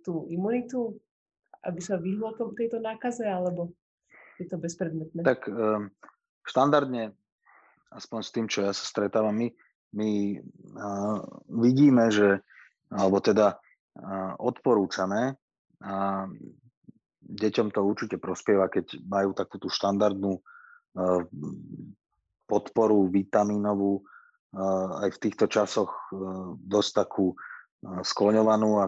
tú 0.06 0.30
imunitu, 0.30 0.96
aby 1.66 1.80
sa 1.82 1.98
vyhlo 1.98 2.32
tejto 2.54 2.78
nákaze, 2.78 3.26
alebo 3.26 3.74
je 4.38 4.46
to 4.46 4.56
bezpredmetné? 4.56 5.26
Tak 5.26 5.50
um, 5.50 5.90
štandardne, 6.46 7.12
aspoň 7.90 8.20
s 8.22 8.30
tým, 8.30 8.46
čo 8.46 8.64
ja 8.64 8.72
sa 8.72 8.84
stretávam, 8.86 9.34
my, 9.34 9.48
my 9.92 10.10
uh, 10.78 11.20
vidíme, 11.50 12.08
že 12.14 12.40
alebo 12.92 13.18
teda 13.22 13.58
odporúčame. 14.38 15.34
A 15.82 16.24
deťom 17.26 17.68
to 17.74 17.80
určite 17.82 18.16
prospieva, 18.22 18.70
keď 18.70 19.02
majú 19.04 19.34
takú 19.34 19.58
tú 19.58 19.68
štandardnú 19.68 20.38
podporu 22.46 23.10
vitamínovú, 23.10 24.06
aj 25.02 25.10
v 25.12 25.20
týchto 25.20 25.50
časoch 25.50 25.92
dosť 26.64 26.90
takú 26.96 27.36
skloňovanú 27.84 28.70
a, 28.80 28.86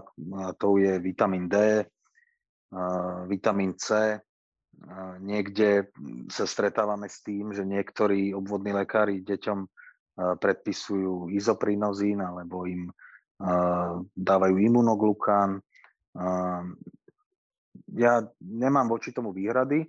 to 0.56 0.80
je 0.80 0.96
vitamín 0.96 1.44
D, 1.50 1.84
vitamín 3.28 3.76
C. 3.76 4.16
Niekde 5.20 5.92
sa 6.30 6.46
stretávame 6.46 7.10
s 7.10 7.20
tým, 7.20 7.52
že 7.52 7.66
niektorí 7.66 8.32
obvodní 8.32 8.72
lekári 8.72 9.20
deťom 9.26 9.58
predpisujú 10.38 11.34
izoprinozín 11.34 12.22
alebo 12.22 12.64
im 12.64 12.88
dávajú 14.14 14.56
imunoglukán. 14.58 15.62
Ja 17.94 18.12
nemám 18.42 18.90
voči 18.90 19.14
tomu 19.14 19.30
výhrady. 19.30 19.86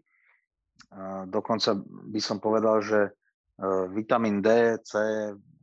Dokonca 1.30 1.76
by 1.84 2.22
som 2.22 2.38
povedal, 2.42 2.82
že 2.86 3.00
vitamín 3.92 4.40
D, 4.40 4.80
C, 4.86 4.94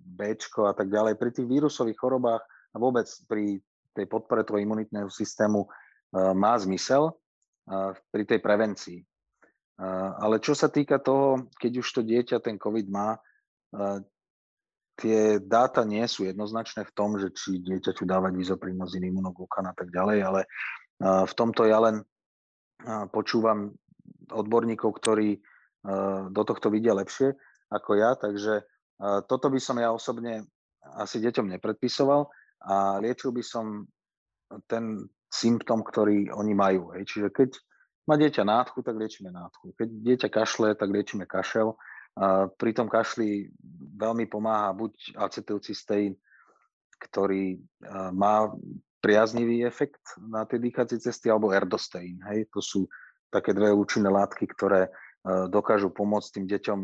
B 0.06 0.36
a 0.36 0.74
tak 0.76 0.88
ďalej 0.92 1.14
pri 1.18 1.30
tých 1.32 1.48
vírusových 1.48 1.98
chorobách 1.98 2.42
a 2.46 2.76
vôbec 2.76 3.08
pri 3.26 3.58
tej 3.96 4.06
podpore 4.06 4.44
toho 4.44 4.60
imunitného 4.60 5.08
systému 5.08 5.64
má 6.14 6.54
zmysel 6.60 7.16
pri 8.12 8.22
tej 8.28 8.38
prevencii. 8.44 9.00
Ale 10.20 10.40
čo 10.40 10.52
sa 10.52 10.68
týka 10.68 11.00
toho, 11.00 11.48
keď 11.56 11.72
už 11.80 11.88
to 11.88 12.00
dieťa 12.04 12.40
ten 12.44 12.56
COVID 12.60 12.86
má, 12.88 13.16
tie 14.96 15.38
dáta 15.44 15.84
nie 15.84 16.02
sú 16.08 16.24
jednoznačné 16.24 16.88
v 16.88 16.94
tom, 16.96 17.20
že 17.20 17.28
či 17.36 17.60
dieťaťu 17.60 18.08
dávať 18.08 18.40
izoprinozin, 18.40 19.04
imunoglukan 19.04 19.68
a 19.68 19.74
tak 19.76 19.92
ďalej, 19.92 20.18
ale 20.24 20.40
v 21.00 21.32
tomto 21.36 21.68
ja 21.68 21.78
len 21.84 22.00
počúvam 23.12 23.76
odborníkov, 24.32 24.96
ktorí 24.96 25.36
do 26.32 26.42
tohto 26.42 26.72
vidia 26.72 26.96
lepšie 26.96 27.36
ako 27.68 27.90
ja, 27.94 28.16
takže 28.16 28.64
toto 29.28 29.52
by 29.52 29.60
som 29.60 29.76
ja 29.76 29.92
osobne 29.92 30.48
asi 30.96 31.20
deťom 31.20 31.52
nepredpisoval 31.52 32.26
a 32.64 32.96
liečil 32.98 33.36
by 33.36 33.42
som 33.44 33.84
ten 34.70 35.04
symptom, 35.28 35.82
ktorý 35.84 36.32
oni 36.32 36.54
majú. 36.56 36.94
Čiže 36.96 37.28
keď 37.34 37.50
má 38.06 38.14
dieťa 38.14 38.46
nádchu, 38.46 38.86
tak 38.86 38.94
liečíme 38.94 39.34
nádchu. 39.34 39.74
Keď 39.74 39.88
dieťa 39.90 40.28
kašle, 40.30 40.78
tak 40.78 40.88
liečíme 40.88 41.26
kašel 41.26 41.74
pri 42.56 42.70
tom 42.72 42.88
kašli 42.88 43.52
veľmi 43.96 44.24
pomáha 44.26 44.72
buď 44.72 45.20
acetylcysteín, 45.20 46.16
ktorý 46.96 47.60
má 48.16 48.48
priaznivý 49.04 49.68
efekt 49.68 50.00
na 50.18 50.48
tie 50.48 50.56
dýchacie 50.56 50.96
cesty, 50.98 51.28
alebo 51.28 51.52
erdosteín. 51.52 52.18
Hej? 52.32 52.48
To 52.56 52.64
sú 52.64 52.80
také 53.28 53.52
dve 53.52 53.68
účinné 53.70 54.08
látky, 54.08 54.48
ktoré 54.48 54.88
dokážu 55.52 55.92
pomôcť 55.92 56.40
tým 56.40 56.46
deťom 56.48 56.80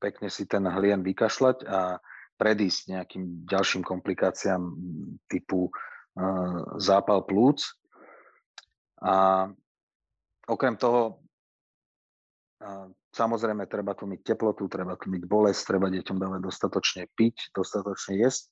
pekne 0.00 0.28
si 0.32 0.48
ten 0.48 0.64
hlien 0.64 1.04
vykašľať 1.04 1.56
a 1.68 2.00
predísť 2.40 2.80
nejakým 2.96 3.46
ďalším 3.46 3.82
komplikáciám 3.84 4.62
typu 5.28 5.68
zápal 6.80 7.26
plúc. 7.26 7.62
A 9.04 9.46
okrem 10.48 10.74
toho 10.80 11.20
Samozrejme, 13.14 13.70
treba 13.70 13.94
tu 13.94 14.10
myť 14.10 14.34
teplotu, 14.34 14.66
treba 14.66 14.98
tu 14.98 15.06
myť 15.06 15.22
bolesť, 15.22 15.70
treba 15.70 15.86
deťom 15.86 16.18
dávať 16.18 16.40
dostatočne 16.42 17.02
piť, 17.14 17.54
dostatočne 17.54 18.18
jesť, 18.18 18.50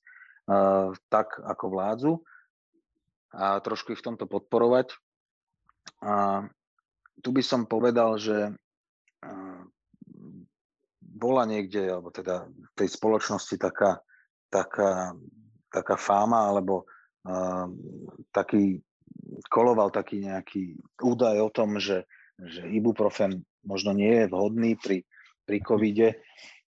tak 1.11 1.35
ako 1.35 1.65
vládzu 1.67 2.13
a 3.33 3.59
trošku 3.59 3.91
ich 3.91 3.99
v 3.99 4.07
tomto 4.13 4.23
podporovať. 4.29 4.95
A 6.05 6.45
tu 7.19 7.35
by 7.35 7.43
som 7.43 7.67
povedal, 7.67 8.15
že 8.15 8.55
bola 10.99 11.43
niekde, 11.47 11.87
alebo 11.87 12.11
teda 12.11 12.47
v 12.47 12.71
tej 12.75 12.89
spoločnosti 12.99 13.55
taká, 13.55 13.99
taká, 14.51 15.15
taká 15.71 15.95
fáma, 15.95 16.51
alebo 16.51 16.83
uh, 17.23 17.67
taký, 18.35 18.83
koloval 19.47 19.87
taký 19.87 20.27
nejaký 20.27 20.75
údaj 20.99 21.37
o 21.39 21.49
tom, 21.53 21.79
že, 21.79 22.03
že 22.39 22.67
ibuprofen 22.67 23.39
možno 23.63 23.95
nie 23.95 24.23
je 24.23 24.31
vhodný 24.31 24.75
pri, 24.79 25.03
pri 25.47 25.57
covide 25.63 26.23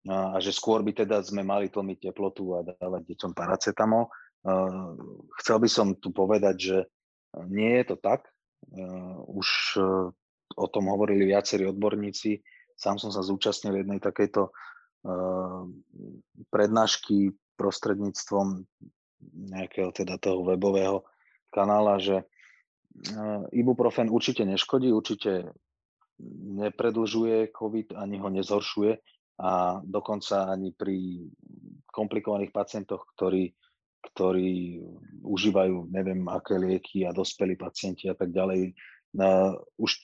a 0.08 0.39
že 0.39 0.55
skôr 0.55 0.81
by 0.81 1.05
teda 1.05 1.22
sme 1.22 1.43
mali 1.43 1.67
tlmiť 1.67 2.10
teplotu 2.10 2.55
a 2.55 2.63
dávať 2.65 3.13
deťom 3.13 3.31
paracetamol. 3.36 4.08
Chcel 5.43 5.58
by 5.60 5.69
som 5.69 5.88
tu 6.00 6.15
povedať, 6.15 6.55
že 6.55 6.77
nie 7.51 7.77
je 7.84 7.93
to 7.93 7.96
tak. 8.00 8.25
Už 9.29 9.77
e, 9.77 9.81
o 10.58 10.67
tom 10.67 10.91
hovorili 10.91 11.29
viacerí 11.29 11.63
odborníci. 11.69 12.41
Sám 12.75 12.98
som 12.98 13.13
sa 13.13 13.24
zúčastnil 13.24 13.81
jednej 13.81 14.01
takejto 14.03 14.50
e, 14.50 14.51
prednášky 16.50 17.34
prostredníctvom 17.55 18.65
nejakého 19.51 19.91
teda 19.96 20.19
toho 20.19 20.43
webového 20.43 21.08
kanála, 21.51 22.01
že 22.03 22.17
e, 22.19 22.25
ibuprofen 23.55 24.12
určite 24.12 24.43
neškodí, 24.43 24.91
určite 24.91 25.53
nepredlžuje 26.59 27.55
COVID 27.55 27.95
ani 27.95 28.19
ho 28.19 28.29
nezhoršuje 28.29 28.93
a 29.39 29.79
dokonca 29.83 30.51
ani 30.51 30.75
pri 30.75 31.27
komplikovaných 31.88 32.51
pacientoch, 32.51 33.07
ktorí, 33.15 33.55
ktorí 34.11 34.83
užívajú 35.23 35.88
neviem 35.89 36.27
aké 36.27 36.59
lieky 36.59 37.07
a 37.07 37.15
dospelí 37.15 37.55
pacienti 37.55 38.11
a 38.11 38.15
tak 38.15 38.35
ďalej. 38.35 38.75
Uh, 39.15 39.55
už 39.79 39.95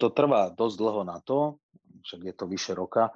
to 0.00 0.08
trvá 0.10 0.48
dosť 0.50 0.76
dlho 0.80 1.02
na 1.04 1.20
to, 1.20 1.60
však 2.08 2.20
je 2.24 2.34
to 2.34 2.44
vyše 2.48 2.72
roka, 2.72 3.12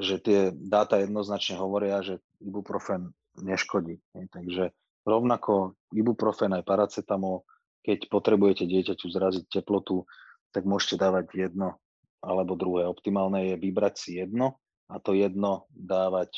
že 0.00 0.18
tie 0.22 0.40
dáta 0.54 0.98
jednoznačne 1.02 1.60
hovoria, 1.60 2.02
že 2.02 2.18
ibuprofen 2.40 3.12
neškodí. 3.38 4.00
Takže 4.12 4.72
rovnako 5.04 5.76
ibuprofen 5.92 6.56
aj 6.56 6.64
paracetamol, 6.64 7.44
keď 7.82 8.08
potrebujete 8.08 8.64
dieťaťu 8.64 9.06
zraziť 9.10 9.44
teplotu, 9.50 10.06
tak 10.52 10.68
môžete 10.68 11.00
dávať 11.00 11.32
jedno 11.32 11.80
alebo 12.22 12.54
druhé. 12.54 12.86
Optimálne 12.86 13.52
je 13.52 13.56
vybrať 13.58 13.94
si 13.98 14.10
jedno 14.20 14.60
a 14.86 15.00
to 15.02 15.16
jedno 15.16 15.66
dávať 15.72 16.36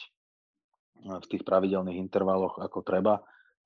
v 1.04 1.26
tých 1.28 1.42
pravidelných 1.44 2.00
intervaloch 2.00 2.56
ako 2.62 2.80
treba 2.80 3.20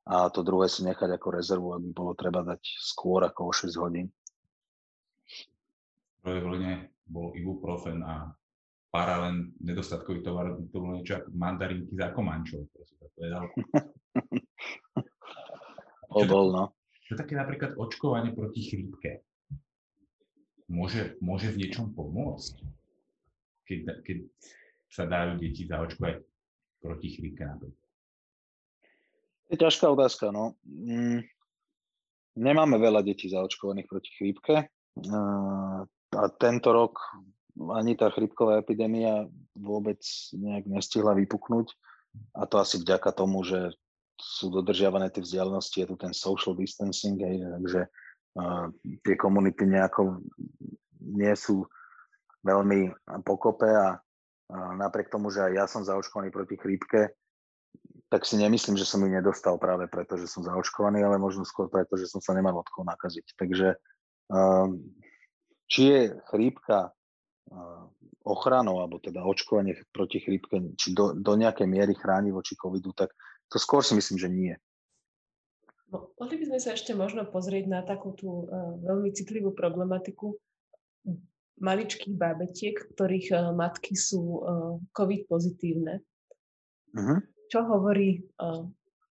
a 0.09 0.33
to 0.33 0.41
druhé 0.41 0.73
si 0.73 0.83
nechať 0.89 1.21
ako 1.21 1.29
rezervu, 1.29 1.69
ak 1.77 1.83
by 1.85 1.91
bolo 1.93 2.13
treba 2.17 2.41
dať 2.41 2.65
skôr 2.81 3.21
ako 3.29 3.41
o 3.49 3.53
6 3.53 3.77
hodín. 3.77 4.09
V 6.19 6.19
prvej 6.25 6.43
vlne 6.43 6.73
bol 7.05 7.37
ibuprofen 7.37 8.01
a 8.01 8.33
paralen 8.89 9.53
nedostatkový 9.61 10.25
tovar, 10.25 10.57
to 10.73 10.77
bolo 10.81 10.97
niečo 10.97 11.21
ako 11.21 11.29
mandarinky 11.37 11.93
za 11.93 12.09
komančov, 12.17 12.73
to 12.73 12.81
si 12.89 12.95
to 12.97 13.07
povedal. 13.13 13.45
Bol, 16.09 16.25
bol, 16.25 16.47
no. 16.49 16.73
Čo 17.05 17.21
také 17.21 17.37
napríklad 17.37 17.77
očkovanie 17.77 18.33
proti 18.33 18.65
chrípke? 18.65 19.28
Môže, 20.69 21.17
môže 21.25 21.49
v 21.49 21.65
niečom 21.65 21.97
pomôcť? 21.97 22.61
Keď, 23.65 23.79
keď 24.05 24.19
sa 24.89 25.09
dajú 25.09 25.41
deti 25.41 25.65
zaočkovať 25.65 26.21
proti 26.85 27.09
chrípke 27.17 27.45
napríklad? 27.45 27.89
Je 29.49 29.57
ťažká 29.57 29.89
otázka, 29.89 30.29
no. 30.29 30.61
Mm, 30.69 31.25
nemáme 32.37 32.77
veľa 32.77 33.01
detí 33.01 33.33
zaočkovaných 33.33 33.89
proti 33.89 34.13
chrípke. 34.13 34.69
A 36.13 36.25
tento 36.37 36.69
rok 36.69 37.01
ani 37.73 37.97
tá 37.97 38.13
chrípková 38.13 38.61
epidémia 38.61 39.25
vôbec 39.57 40.05
nejak 40.37 40.69
nestihla 40.69 41.17
vypuknúť. 41.17 41.73
A 42.37 42.45
to 42.45 42.61
asi 42.61 42.77
vďaka 42.77 43.09
tomu, 43.17 43.41
že 43.41 43.73
sú 44.21 44.53
dodržiavané 44.53 45.09
tie 45.09 45.25
vzdialenosti, 45.25 45.81
je 45.81 45.89
tu 45.89 45.97
ten 45.97 46.13
social 46.13 46.53
distancing, 46.53 47.17
hej, 47.23 47.39
takže 47.39 47.81
uh, 47.87 47.91
tie 49.05 49.15
komunity 49.17 49.67
nejako 49.67 50.23
nie 51.01 51.33
sú 51.35 51.67
veľmi 52.45 52.93
pokope 53.25 53.67
a 53.67 53.99
napriek 54.53 55.13
tomu, 55.13 55.29
že 55.29 55.45
aj 55.45 55.53
ja 55.53 55.65
som 55.69 55.83
zaočkovaný 55.85 56.33
proti 56.33 56.57
chrípke, 56.57 57.13
tak 58.09 58.25
si 58.25 58.41
nemyslím, 58.41 58.81
že 58.81 58.89
som 58.89 59.05
ju 59.05 59.11
nedostal 59.13 59.61
práve 59.61 59.85
preto, 59.85 60.17
že 60.17 60.25
som 60.25 60.41
zaočkovaný, 60.41 61.05
ale 61.05 61.21
možno 61.21 61.45
skôr 61.45 61.69
preto, 61.69 62.01
že 62.01 62.09
som 62.09 62.25
sa 62.25 62.33
nemal 62.33 62.57
od 62.57 62.69
koho 62.73 62.89
nakaziť. 62.89 63.37
Takže 63.37 63.77
um, 64.33 64.81
či 65.69 65.83
je 65.93 66.01
chrípka 66.33 66.89
uh, 66.89 67.85
ochranou, 68.25 68.81
alebo 68.81 68.97
teda 68.97 69.21
očkovanie 69.21 69.77
proti 69.93 70.25
chrípke, 70.25 70.57
či 70.81 70.97
do, 70.97 71.13
do 71.13 71.37
nejakej 71.37 71.69
miery 71.69 71.93
chráni 71.93 72.33
voči 72.33 72.57
covidu, 72.57 72.97
tak 72.97 73.13
to 73.53 73.61
skôr 73.61 73.85
si 73.85 73.93
myslím, 73.93 74.17
že 74.17 74.29
nie. 74.33 74.55
No, 75.89 76.13
mohli 76.21 76.37
by 76.37 76.45
sme 76.53 76.59
sa 76.61 76.77
ešte 76.77 76.93
možno 76.93 77.25
pozrieť 77.25 77.65
na 77.65 77.81
takú 77.81 78.13
tú 78.13 78.45
uh, 78.45 78.77
veľmi 78.85 79.09
citlivú 79.17 79.57
problematiku 79.57 80.37
maličkých 81.59 82.15
bábetiek, 82.15 82.77
ktorých 82.95 83.27
uh, 83.33 83.41
matky 83.57 83.97
sú 83.97 84.21
uh, 84.21 84.77
COVID 84.93 85.27
pozitívne. 85.27 86.05
Uh-huh 86.93 87.21
čo, 87.49 87.65
hovorí, 87.65 88.23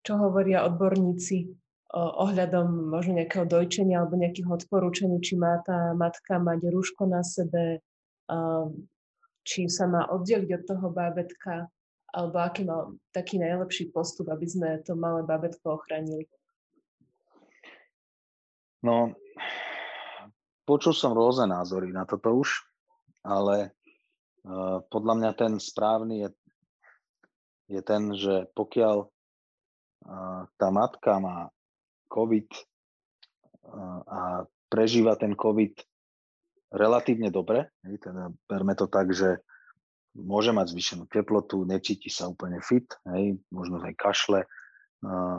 čo 0.07 0.13
hovoria 0.17 0.65
odborníci 0.65 1.51
ohľadom 1.91 2.95
možno 2.95 3.19
nejakého 3.19 3.51
dojčenia 3.51 3.99
alebo 3.99 4.15
nejakých 4.15 4.47
odporúčaní, 4.47 5.19
či 5.19 5.35
má 5.35 5.59
tá 5.67 5.91
matka 5.99 6.39
mať 6.39 6.71
rúško 6.71 7.11
na 7.11 7.27
sebe, 7.27 7.83
či 9.43 9.67
sa 9.67 9.91
má 9.91 10.07
oddeliť 10.07 10.51
od 10.55 10.63
toho 10.71 10.87
bábetka, 10.95 11.67
alebo 12.15 12.37
aký 12.39 12.63
mal 12.63 12.95
taký 13.11 13.43
najlepší 13.43 13.91
postup, 13.91 14.31
aby 14.31 14.47
sme 14.47 14.79
to 14.87 14.95
malé 14.95 15.27
bábetko 15.27 15.83
ochránili? 15.83 16.31
No, 18.81 19.13
počul 20.65 20.97
som 20.97 21.13
rôzne 21.13 21.53
názory 21.53 21.93
na 21.93 22.09
toto 22.09 22.33
už, 22.33 22.65
ale 23.21 23.77
uh, 24.45 24.81
podľa 24.89 25.15
mňa 25.21 25.31
ten 25.37 25.53
správny 25.61 26.25
je 26.25 26.29
je 27.71 27.81
ten, 27.87 28.11
že 28.19 28.51
pokiaľ 28.59 29.07
tá 30.59 30.69
matka 30.75 31.23
má 31.23 31.55
COVID 32.11 32.51
a 34.11 34.43
prežíva 34.67 35.15
ten 35.15 35.39
COVID 35.39 35.79
relatívne 36.75 37.31
dobre, 37.31 37.71
teda 37.85 38.35
berme 38.51 38.75
to 38.75 38.91
tak, 38.91 39.15
že 39.15 39.39
môže 40.19 40.51
mať 40.51 40.75
zvýšenú 40.75 41.05
teplotu, 41.07 41.63
necíti 41.63 42.11
sa 42.11 42.27
úplne 42.27 42.59
fit, 42.59 42.91
hej, 43.15 43.39
možno 43.55 43.79
aj 43.79 43.95
kašle, 43.95 44.43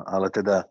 ale 0.08 0.28
teda 0.32 0.71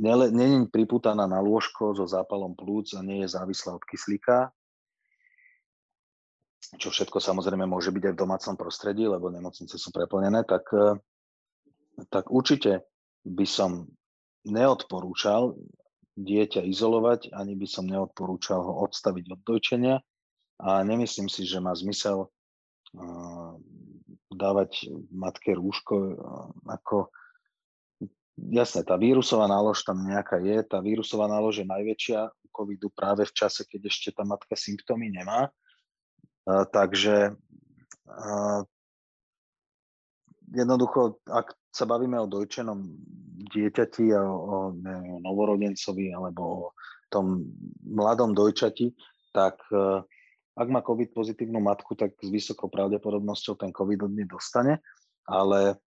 není 0.00 0.66
priputaná 0.66 1.28
na 1.28 1.44
lôžko 1.44 1.92
so 1.92 2.08
zápalom 2.08 2.56
plúc 2.56 2.96
a 2.96 3.04
nie 3.04 3.20
je 3.24 3.32
závislá 3.36 3.76
od 3.76 3.84
kyslíka, 3.84 4.48
čo 6.78 6.88
všetko 6.92 7.18
samozrejme 7.18 7.66
môže 7.66 7.90
byť 7.90 8.02
aj 8.08 8.14
v 8.14 8.22
domácom 8.22 8.54
prostredí, 8.54 9.04
lebo 9.08 9.32
nemocnice 9.32 9.74
sú 9.74 9.90
preplnené, 9.90 10.46
tak, 10.46 10.64
eh, 10.72 10.96
tak 12.08 12.30
určite 12.30 12.86
by 13.26 13.44
som 13.44 13.90
neodporúčal 14.46 15.56
dieťa 16.16 16.64
izolovať, 16.64 17.32
ani 17.32 17.56
by 17.56 17.66
som 17.68 17.88
neodporúčal 17.88 18.60
ho 18.60 18.84
odstaviť 18.88 19.24
od 19.36 19.40
dojčenia 19.44 19.96
a 20.60 20.70
nemyslím 20.84 21.28
si, 21.32 21.48
že 21.48 21.60
má 21.60 21.72
zmysel 21.72 22.28
uh, 22.28 23.52
dávať 24.28 24.92
matke 25.12 25.56
rúško 25.56 25.96
uh, 25.96 26.12
ako 26.68 27.08
jasné, 28.36 28.84
tá 28.84 28.94
vírusová 29.00 29.48
nálož 29.48 29.82
tam 29.82 30.02
nejaká 30.04 30.38
je, 30.42 30.62
tá 30.66 30.78
vírusová 30.78 31.26
nálož 31.26 31.62
je 31.62 31.66
najväčšia 31.66 32.20
u 32.28 32.46
covidu 32.52 32.88
práve 32.92 33.26
v 33.26 33.32
čase, 33.32 33.64
keď 33.66 33.90
ešte 33.90 34.08
tá 34.14 34.22
matka 34.22 34.54
symptómy 34.54 35.10
nemá. 35.10 35.50
Takže 36.46 37.36
jednoducho, 40.50 41.22
ak 41.30 41.54
sa 41.70 41.86
bavíme 41.86 42.18
o 42.18 42.26
dojčenom 42.26 42.78
dieťati 43.54 44.10
a 44.14 44.22
o, 44.26 44.74
neviem, 44.74 45.06
o 45.14 45.18
novorodencovi 45.22 46.10
alebo 46.10 46.42
o 46.42 46.66
tom 47.08 47.46
mladom 47.86 48.34
dojčati, 48.34 48.90
tak 49.30 49.62
e, 49.70 50.02
ak 50.58 50.68
má 50.68 50.82
COVID 50.82 51.14
pozitívnu 51.14 51.62
matku, 51.62 51.94
tak 51.94 52.18
s 52.18 52.28
vysokou 52.28 52.66
pravdepodobnosťou 52.66 53.54
ten 53.58 53.70
COVID 53.70 54.10
od 54.10 54.12
nej 54.12 54.26
dostane, 54.26 54.82
ale 55.26 55.78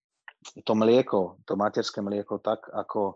to 0.63 0.73
mlieko, 0.75 1.39
to 1.47 1.55
materské 1.55 2.03
mlieko 2.03 2.39
tak, 2.39 2.67
ako 2.69 3.01
e, 3.09 3.15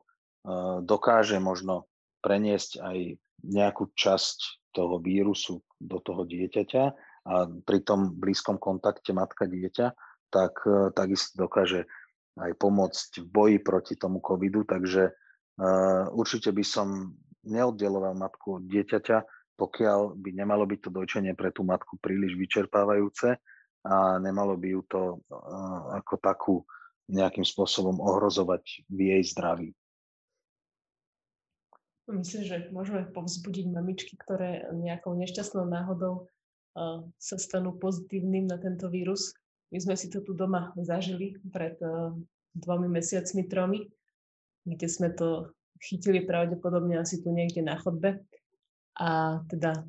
dokáže 0.84 1.38
možno 1.40 1.88
preniesť 2.24 2.82
aj 2.82 2.98
nejakú 3.46 3.94
časť 3.94 4.72
toho 4.74 4.98
vírusu 5.02 5.62
do 5.78 6.02
toho 6.02 6.26
dieťaťa, 6.26 6.84
a 7.28 7.34
pri 7.68 7.80
tom 7.84 8.16
blízkom 8.16 8.56
kontakte 8.56 9.12
matka-dieťa, 9.12 9.88
tak 10.32 10.63
e, 10.63 10.96
takisto 10.96 11.36
dokáže 11.36 11.86
aj 12.38 12.54
pomôcť 12.56 13.26
v 13.26 13.28
boji 13.28 13.58
proti 13.60 13.98
tomu 13.98 14.22
covidu, 14.22 14.62
takže 14.62 15.10
uh, 15.10 16.06
určite 16.13 16.54
by 16.54 16.62
som 16.62 17.18
neoddeloval 17.42 18.13
matku 18.13 18.62
od 18.62 18.63
dieťaťa, 18.70 19.18
pokiaľ 19.58 20.13
by 20.13 20.30
nemalo 20.38 20.70
byť 20.70 20.80
to 20.86 20.90
dojčenie 20.94 21.34
pre 21.34 21.50
tú 21.50 21.66
matku 21.66 21.98
príliš 21.98 22.38
vyčerpávajúce 22.38 23.42
a 23.90 24.22
nemalo 24.22 24.54
by 24.54 24.68
ju 24.70 24.82
to 24.86 25.02
ako 25.98 26.13
takú 26.22 26.56
nejakým 27.08 27.48
spôsobom 27.48 28.00
ohrozovať 28.04 28.88
v 28.91 29.00
jej 29.15 29.24
zdraví. 29.24 29.70
Myslím, 32.08 32.43
že 32.48 32.72
môžeme 32.72 33.04
povzbudiť 33.12 33.67
mamičky, 33.67 34.15
ktoré 34.15 34.72
nejakou 34.72 35.12
nešťastnou 35.20 35.67
náhodou 35.67 36.32
sa 37.20 37.36
stanú 37.36 37.76
pozitívnym 37.76 38.48
na 38.48 38.56
tento 38.56 38.88
vírus. 38.88 39.36
My 39.76 39.84
sme 39.84 39.96
si 40.00 40.08
to 40.08 40.24
tu 40.24 40.32
doma 40.32 40.72
zažili 40.80 41.36
pred 41.52 41.76
dvomi 42.56 42.88
mesiacmi, 42.88 43.43
tromi, 43.52 43.91
kde 44.63 44.88
sme 44.88 45.12
to 45.12 45.52
chytili 45.84 46.24
pravdepodobne 46.24 46.96
asi 46.96 47.20
tu 47.20 47.36
niekde 47.36 47.60
na 47.60 47.76
chodbe. 47.76 48.24
A 48.96 49.43
teda 49.52 49.84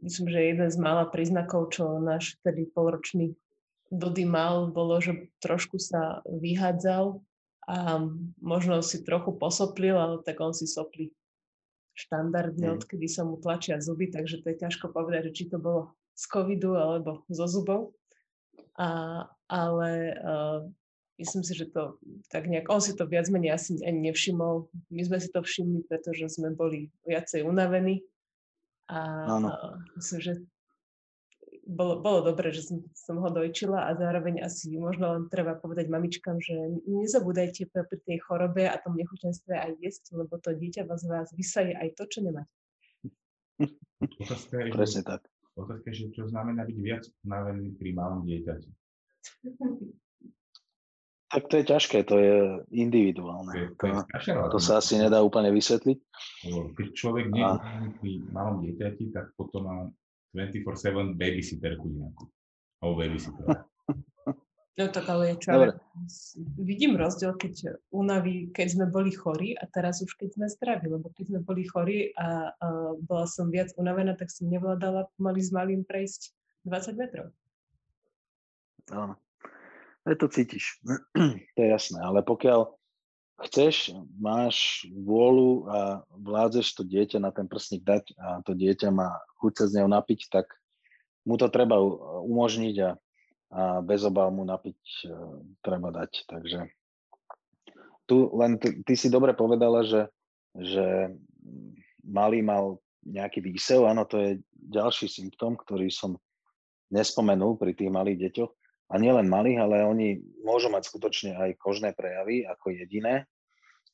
myslím, 0.00 0.26
že 0.32 0.48
jeden 0.48 0.68
z 0.72 0.76
mála 0.80 1.12
príznakov, 1.12 1.76
čo 1.76 2.00
náš 2.00 2.40
tedy 2.40 2.64
polročný 2.72 3.36
Dody 3.94 4.26
mal, 4.26 4.74
bolo, 4.74 4.98
že 4.98 5.30
trošku 5.38 5.78
sa 5.78 6.18
vyhádzal 6.26 7.22
a 7.64 7.78
možno 8.42 8.82
si 8.82 9.06
trochu 9.06 9.32
posoplil, 9.38 9.94
ale 9.94 10.16
tak 10.26 10.42
on 10.42 10.50
si 10.50 10.66
soplí 10.66 11.14
štandardne, 11.94 12.74
odkedy 12.74 13.06
sa 13.06 13.22
mu 13.22 13.38
tlačia 13.38 13.78
zuby, 13.78 14.10
takže 14.10 14.42
to 14.42 14.50
je 14.50 14.60
ťažko 14.66 14.90
povedať, 14.90 15.30
či 15.30 15.46
to 15.46 15.62
bolo 15.62 15.94
z 16.18 16.24
covidu 16.26 16.74
alebo 16.74 17.22
zo 17.30 17.46
zubov. 17.46 17.94
A, 18.74 19.22
ale 19.46 19.90
uh, 20.18 20.66
myslím 21.22 21.46
si, 21.46 21.54
že 21.54 21.70
to 21.70 22.02
tak 22.26 22.50
nejak, 22.50 22.66
on 22.66 22.82
si 22.82 22.98
to 22.98 23.06
viac 23.06 23.30
menej 23.30 23.54
asi 23.54 23.78
ani 23.86 24.10
nevšimol. 24.10 24.66
My 24.90 25.02
sme 25.06 25.22
si 25.22 25.30
to 25.30 25.46
všimli, 25.46 25.86
pretože 25.86 26.34
sme 26.34 26.50
boli 26.50 26.90
viacej 27.06 27.46
unavení. 27.46 28.02
A 28.90 28.98
uh, 29.30 29.78
myslím, 29.94 30.20
že 30.20 30.32
bolo, 31.66 32.00
bolo 32.00 32.20
dobré, 32.32 32.52
že 32.52 32.64
som, 32.68 32.84
som 32.92 33.16
ho 33.20 33.28
dojčila 33.32 33.88
a 33.88 33.96
zároveň 33.96 34.44
asi 34.44 34.76
možno 34.76 35.16
len 35.16 35.24
treba 35.32 35.56
povedať 35.56 35.88
mamičkám, 35.88 36.36
že 36.40 36.54
nezabúdajte 36.84 37.72
pri 37.72 37.98
tej 38.04 38.18
chorobe 38.24 38.68
a 38.68 38.76
tom 38.80 38.94
nechutenstve 38.94 39.56
aj 39.56 39.72
jesť, 39.80 40.14
lebo 40.14 40.36
to 40.36 40.52
dieťa 40.52 40.84
vás 40.84 41.02
vás 41.08 41.32
vysaje 41.32 41.72
aj 41.72 41.96
to, 41.96 42.04
čo 42.08 42.18
nemáte. 42.20 42.52
Otázka 44.20 44.52
je, 44.60 44.70
Presne 44.72 45.02
tak. 45.02 45.20
Otázka 45.56 45.86
je, 45.90 46.12
čo 46.12 46.28
znamená 46.28 46.66
byť 46.68 46.78
viac 46.82 47.04
unavený 47.24 47.78
pri 47.78 47.90
malom 47.94 48.20
dieťati. 48.26 48.70
Tak 51.34 51.50
to 51.50 51.54
je 51.58 51.64
ťažké, 51.66 51.98
to 52.06 52.14
je 52.14 52.14
To 52.14 52.16
je, 52.22 52.78
individuálne. 52.78 53.50
to 53.74 53.84
je 53.90 53.92
To, 53.96 54.06
strašne 54.06 54.32
to 54.54 54.58
sa 54.62 54.78
asi 54.78 55.02
nedá 55.02 55.18
úplne 55.18 55.50
vysvetliť. 55.50 55.98
Keď 56.78 56.86
človek 56.94 57.26
nie 57.32 57.42
je 57.42 57.90
pri 57.98 58.12
malom 58.30 58.62
dieťati, 58.62 59.10
tak 59.10 59.34
potom 59.34 59.62
má 59.66 59.76
24-7 60.34 61.16
babysitterku 61.16 61.86
nejakú. 61.88 62.24
Alebo 62.82 62.94
babysittera. 63.00 63.64
No 64.74 64.90
tak 64.90 65.06
ale 65.06 65.38
čo, 65.38 65.54
Dobre. 65.54 65.70
ale 65.70 65.78
vidím 66.58 66.98
rozdiel, 66.98 67.38
keď 67.38 67.78
unaví, 67.94 68.50
keď 68.50 68.74
sme 68.74 68.86
boli 68.90 69.14
chorí 69.14 69.54
a 69.54 69.70
teraz 69.70 70.02
už 70.02 70.18
keď 70.18 70.34
sme 70.34 70.46
zdraví, 70.50 70.90
lebo 70.90 71.14
keď 71.14 71.30
sme 71.30 71.40
boli 71.46 71.62
chorí 71.62 72.10
a, 72.18 72.50
a 72.58 72.66
bola 72.98 73.22
som 73.30 73.54
viac 73.54 73.70
unavená, 73.78 74.18
tak 74.18 74.34
som 74.34 74.50
nevládala 74.50 75.06
pomaly 75.14 75.46
s 75.46 75.54
malým 75.54 75.86
prejsť 75.86 76.34
20 76.66 76.98
metrov. 76.98 77.30
Áno. 78.90 79.14
Ale 80.02 80.14
to 80.18 80.26
cítiš. 80.26 80.82
to 81.54 81.58
je 81.62 81.68
jasné. 81.70 82.02
Ale 82.02 82.26
pokiaľ 82.26 82.66
chceš, 83.42 83.90
máš 84.14 84.86
vôľu 84.94 85.66
a 85.66 85.78
vládzeš 86.14 86.66
to 86.78 86.82
dieťa 86.86 87.18
na 87.18 87.34
ten 87.34 87.50
prsník 87.50 87.82
dať 87.82 88.14
a 88.14 88.42
to 88.46 88.54
dieťa 88.54 88.94
má 88.94 89.18
chuť 89.42 89.52
sa 89.58 89.64
z 89.66 89.72
neho 89.80 89.90
napiť, 89.90 90.30
tak 90.30 90.46
mu 91.26 91.34
to 91.34 91.50
treba 91.50 91.80
umožniť 92.22 92.76
a, 92.84 92.90
a 93.50 93.62
bez 93.82 94.06
obáv 94.06 94.30
mu 94.30 94.46
napiť 94.46 94.78
e, 94.78 95.06
treba 95.64 95.90
dať. 95.90 96.30
Takže 96.30 96.70
tu 98.06 98.30
len 98.36 98.60
ty, 98.60 98.84
ty 98.84 98.94
si 98.94 99.08
dobre 99.08 99.32
povedala, 99.32 99.82
že, 99.82 100.06
že 100.54 101.10
malý 102.04 102.44
mal 102.44 102.78
nejaký 103.04 103.40
výsev. 103.40 103.88
Áno, 103.88 104.04
to 104.04 104.20
je 104.20 104.30
ďalší 104.52 105.08
symptóm, 105.08 105.56
ktorý 105.56 105.88
som 105.88 106.16
nespomenul 106.92 107.56
pri 107.56 107.72
tých 107.72 107.90
malých 107.90 108.30
deťoch. 108.30 108.52
A 108.94 109.02
nielen 109.02 109.26
malých, 109.26 109.58
ale 109.58 109.82
oni 109.82 110.22
môžu 110.46 110.70
mať 110.70 110.86
skutočne 110.86 111.34
aj 111.34 111.58
kožné 111.58 111.90
prejavy 111.98 112.46
ako 112.46 112.70
jediné, 112.70 113.26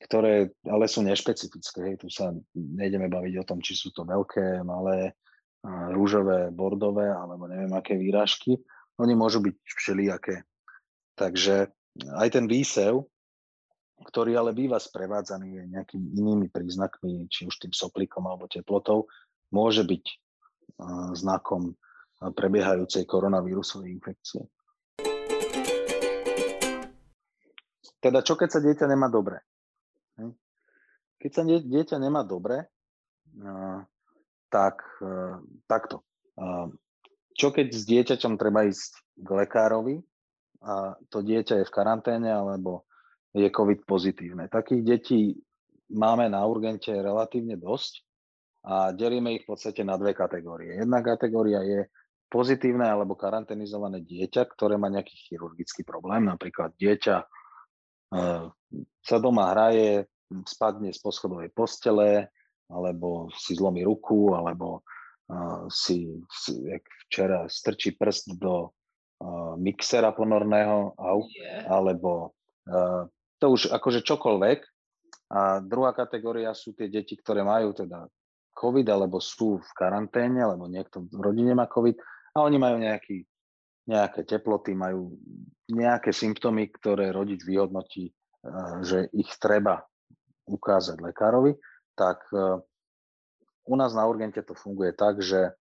ktoré 0.04 0.52
ale 0.68 0.84
sú 0.92 1.00
nešpecifické. 1.00 1.96
Tu 1.96 2.12
sa 2.12 2.36
nejdeme 2.52 3.08
baviť 3.08 3.34
o 3.40 3.48
tom, 3.48 3.64
či 3.64 3.72
sú 3.72 3.96
to 3.96 4.04
veľké, 4.04 4.60
malé, 4.60 5.16
rúžové, 5.96 6.52
bordové, 6.52 7.08
alebo 7.08 7.48
neviem 7.48 7.72
aké 7.72 7.96
výražky. 7.96 8.60
Oni 9.00 9.16
môžu 9.16 9.40
byť 9.40 9.56
všelijaké. 9.56 10.44
Takže 11.16 11.72
aj 12.20 12.28
ten 12.36 12.44
výsev, 12.44 13.00
ktorý 14.00 14.36
ale 14.36 14.56
býva 14.56 14.80
sprevádzaný 14.80 15.68
nejakými 15.68 16.16
inými 16.16 16.48
príznakmi, 16.52 17.28
či 17.28 17.48
už 17.48 17.56
tým 17.56 17.72
soplíkom 17.72 18.24
alebo 18.24 18.48
teplotou, 18.48 19.08
môže 19.52 19.84
byť 19.84 20.04
znakom 21.16 21.76
prebiehajúcej 22.20 23.04
koronavírusovej 23.04 23.92
infekcie. 23.92 24.44
Teda 28.00 28.24
čo 28.24 28.34
keď 28.34 28.48
sa 28.48 28.60
dieťa 28.64 28.86
nemá 28.88 29.12
dobre? 29.12 29.44
Keď 31.20 31.30
sa 31.30 31.44
die- 31.44 31.68
dieťa 31.68 32.00
nemá 32.00 32.24
dobre, 32.24 32.64
tak 34.48 34.82
a, 35.04 35.38
takto. 35.68 36.02
Čo 37.36 37.48
keď 37.52 37.66
s 37.70 37.84
dieťaťom 37.84 38.40
treba 38.40 38.64
ísť 38.66 39.20
k 39.20 39.28
lekárovi 39.28 40.00
a 40.64 40.96
to 41.12 41.20
dieťa 41.20 41.60
je 41.60 41.68
v 41.68 41.74
karanténe 41.76 42.32
alebo 42.32 42.88
je 43.36 43.46
COVID 43.46 43.86
pozitívne. 43.86 44.50
Takých 44.50 44.82
detí 44.82 45.20
máme 45.92 46.26
na 46.32 46.42
urgente 46.42 46.90
relatívne 46.90 47.54
dosť 47.54 48.02
a 48.66 48.92
delíme 48.92 49.38
ich 49.38 49.44
v 49.46 49.54
podstate 49.54 49.86
na 49.86 49.96
dve 49.96 50.12
kategórie. 50.12 50.76
Jedna 50.76 51.00
kategória 51.00 51.62
je 51.62 51.86
pozitívne 52.28 52.84
alebo 52.84 53.16
karanténizované 53.16 54.02
dieťa, 54.04 54.50
ktoré 54.52 54.76
má 54.76 54.90
nejaký 54.90 55.16
chirurgický 55.30 55.86
problém, 55.86 56.26
napríklad 56.26 56.74
dieťa 56.76 57.24
sa 59.00 59.16
doma 59.22 59.54
hraje, 59.54 60.06
spadne 60.46 60.94
z 60.94 61.00
poschodovej 61.02 61.50
postele, 61.50 62.30
alebo 62.70 63.26
si 63.34 63.58
zlomí 63.58 63.82
ruku, 63.82 64.34
alebo 64.38 64.86
uh, 65.26 65.66
si, 65.66 66.06
jak 66.46 66.86
včera 67.06 67.50
strčí 67.50 67.98
prst 67.98 68.38
do 68.38 68.70
uh, 68.70 69.58
mixera 69.58 70.14
ponorného, 70.14 70.94
au, 70.94 71.26
alebo 71.66 72.38
uh, 72.70 73.10
to 73.42 73.46
už 73.50 73.74
akože 73.74 74.06
čokoľvek. 74.06 74.58
A 75.30 75.62
druhá 75.62 75.94
kategória 75.94 76.54
sú 76.54 76.74
tie 76.74 76.90
deti, 76.90 77.14
ktoré 77.18 77.42
majú 77.42 77.74
teda 77.74 78.06
COVID, 78.54 78.86
alebo 78.90 79.22
sú 79.22 79.58
v 79.62 79.70
karanténe, 79.74 80.42
alebo 80.42 80.66
niekto 80.66 81.06
v 81.06 81.20
rodine 81.22 81.54
má 81.54 81.70
COVID 81.70 81.98
a 82.34 82.46
oni 82.46 82.58
majú 82.58 82.76
nejaký, 82.82 83.22
nejaké 83.86 84.26
teploty, 84.26 84.74
majú 84.74 85.14
nejaké 85.72 86.10
symptómy, 86.14 86.70
ktoré 86.70 87.14
rodič 87.14 87.42
vyhodnotí, 87.46 88.10
uh, 88.10 88.82
že 88.84 89.08
ich 89.14 89.30
treba 89.38 89.86
ukázať 90.50 90.98
lekárovi, 90.98 91.54
tak 91.94 92.22
uh, 92.34 92.58
u 93.66 93.74
nás 93.78 93.94
na 93.94 94.06
urgente 94.06 94.42
to 94.42 94.58
funguje 94.58 94.90
tak, 94.92 95.22
že 95.22 95.54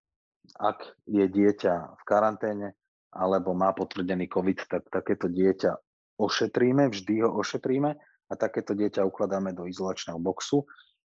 ak 0.57 0.81
je 1.05 1.25
dieťa 1.29 1.73
v 1.99 2.03
karanténe 2.07 2.73
alebo 3.13 3.53
má 3.57 3.73
potvrdený 3.73 4.29
COVID, 4.29 4.69
tak 4.69 4.83
takéto 4.89 5.29
dieťa 5.29 5.77
ošetríme, 6.19 6.89
vždy 6.89 7.25
ho 7.25 7.29
ošetríme 7.41 7.91
a 8.29 8.33
takéto 8.37 8.77
dieťa 8.77 9.01
ukladáme 9.05 9.53
do 9.57 9.65
izolačného 9.65 10.21
boxu, 10.21 10.65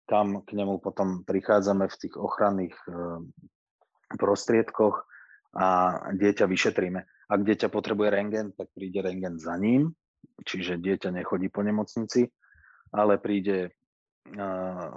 kam 0.05 0.43
k 0.43 0.59
nemu 0.59 0.83
potom 0.83 1.23
prichádzame 1.23 1.87
v 1.87 1.99
tých 1.99 2.15
ochranných 2.19 2.77
eh, 2.91 2.95
prostriedkoch 4.19 5.07
a 5.55 5.67
dieťa 6.13 6.51
vyšetríme. 6.51 7.01
Ak 7.29 7.41
dieťa 7.45 7.73
potrebuje 7.73 8.09
rengen, 8.13 8.53
tak 8.53 8.69
príde 8.77 9.01
rengen 9.01 9.41
za 9.41 9.57
ním, 9.57 9.93
čiže 10.45 10.81
dieťa 10.81 11.13
nechodí 11.15 11.49
po 11.49 11.65
nemocnici, 11.65 12.29
ale 12.93 13.21
príde 13.21 13.73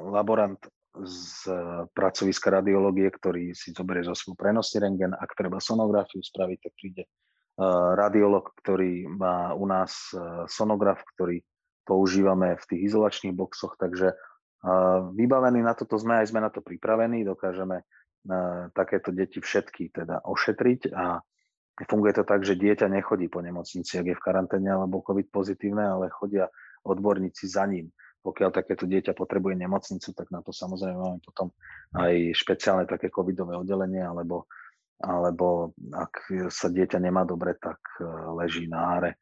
laborant 0.07 0.59
z 0.97 1.51
pracoviska 1.93 2.49
radiológie, 2.49 3.11
ktorý 3.11 3.53
si 3.53 3.75
zoberie 3.75 4.01
zo 4.07 4.17
svojho 4.17 4.39
prenosný 4.39 4.81
rengen. 4.81 5.13
Ak 5.13 5.35
treba 5.37 5.61
sonografiu 5.61 6.25
spraviť, 6.25 6.57
tak 6.63 6.73
príde 6.73 7.03
uh, 7.05 7.93
radiolog, 7.93 8.49
ktorý 8.63 9.05
má 9.05 9.53
u 9.53 9.69
nás 9.69 10.09
uh, 10.15 10.49
sonograf, 10.49 11.03
ktorý 11.13 11.45
používame 11.87 12.59
v 12.59 12.63
tých 12.67 12.81
izolačných 12.91 13.31
boxoch, 13.31 13.79
takže 13.79 14.11
vybavení 15.15 15.63
na 15.63 15.71
toto 15.71 15.95
sme, 15.95 16.19
aj 16.19 16.33
sme 16.33 16.43
na 16.43 16.51
to 16.51 16.59
pripravení, 16.59 17.23
dokážeme 17.23 17.87
takéto 18.75 19.15
deti 19.15 19.39
všetky 19.39 19.95
teda 19.95 20.27
ošetriť 20.27 20.91
a 20.91 21.21
funguje 21.85 22.17
to 22.17 22.23
tak, 22.25 22.41
že 22.41 22.57
dieťa 22.57 22.89
nechodí 22.89 23.29
po 23.29 23.45
nemocnici, 23.45 24.01
ak 24.01 24.07
je 24.09 24.17
v 24.17 24.25
karanténe 24.25 24.73
alebo 24.73 25.05
COVID 25.05 25.29
pozitívne, 25.29 25.85
ale 25.85 26.09
chodia 26.09 26.49
odborníci 26.81 27.45
za 27.45 27.69
ním 27.69 27.93
pokiaľ 28.27 28.49
takéto 28.51 28.83
dieťa 28.83 29.15
potrebuje 29.15 29.55
nemocnicu, 29.55 30.11
tak 30.11 30.27
na 30.35 30.43
to 30.43 30.51
samozrejme 30.51 30.99
máme 30.99 31.19
potom 31.23 31.55
aj 31.95 32.35
špeciálne 32.35 32.83
také 32.83 33.07
covidové 33.07 33.55
oddelenie, 33.55 34.03
alebo, 34.03 34.51
alebo 34.99 35.71
ak 35.95 36.51
sa 36.51 36.67
dieťa 36.67 36.99
nemá 36.99 37.23
dobre, 37.23 37.55
tak 37.55 37.79
e, 37.95 38.03
leží 38.35 38.67
na 38.67 38.99
áre, 38.99 39.11
e, 39.15 39.17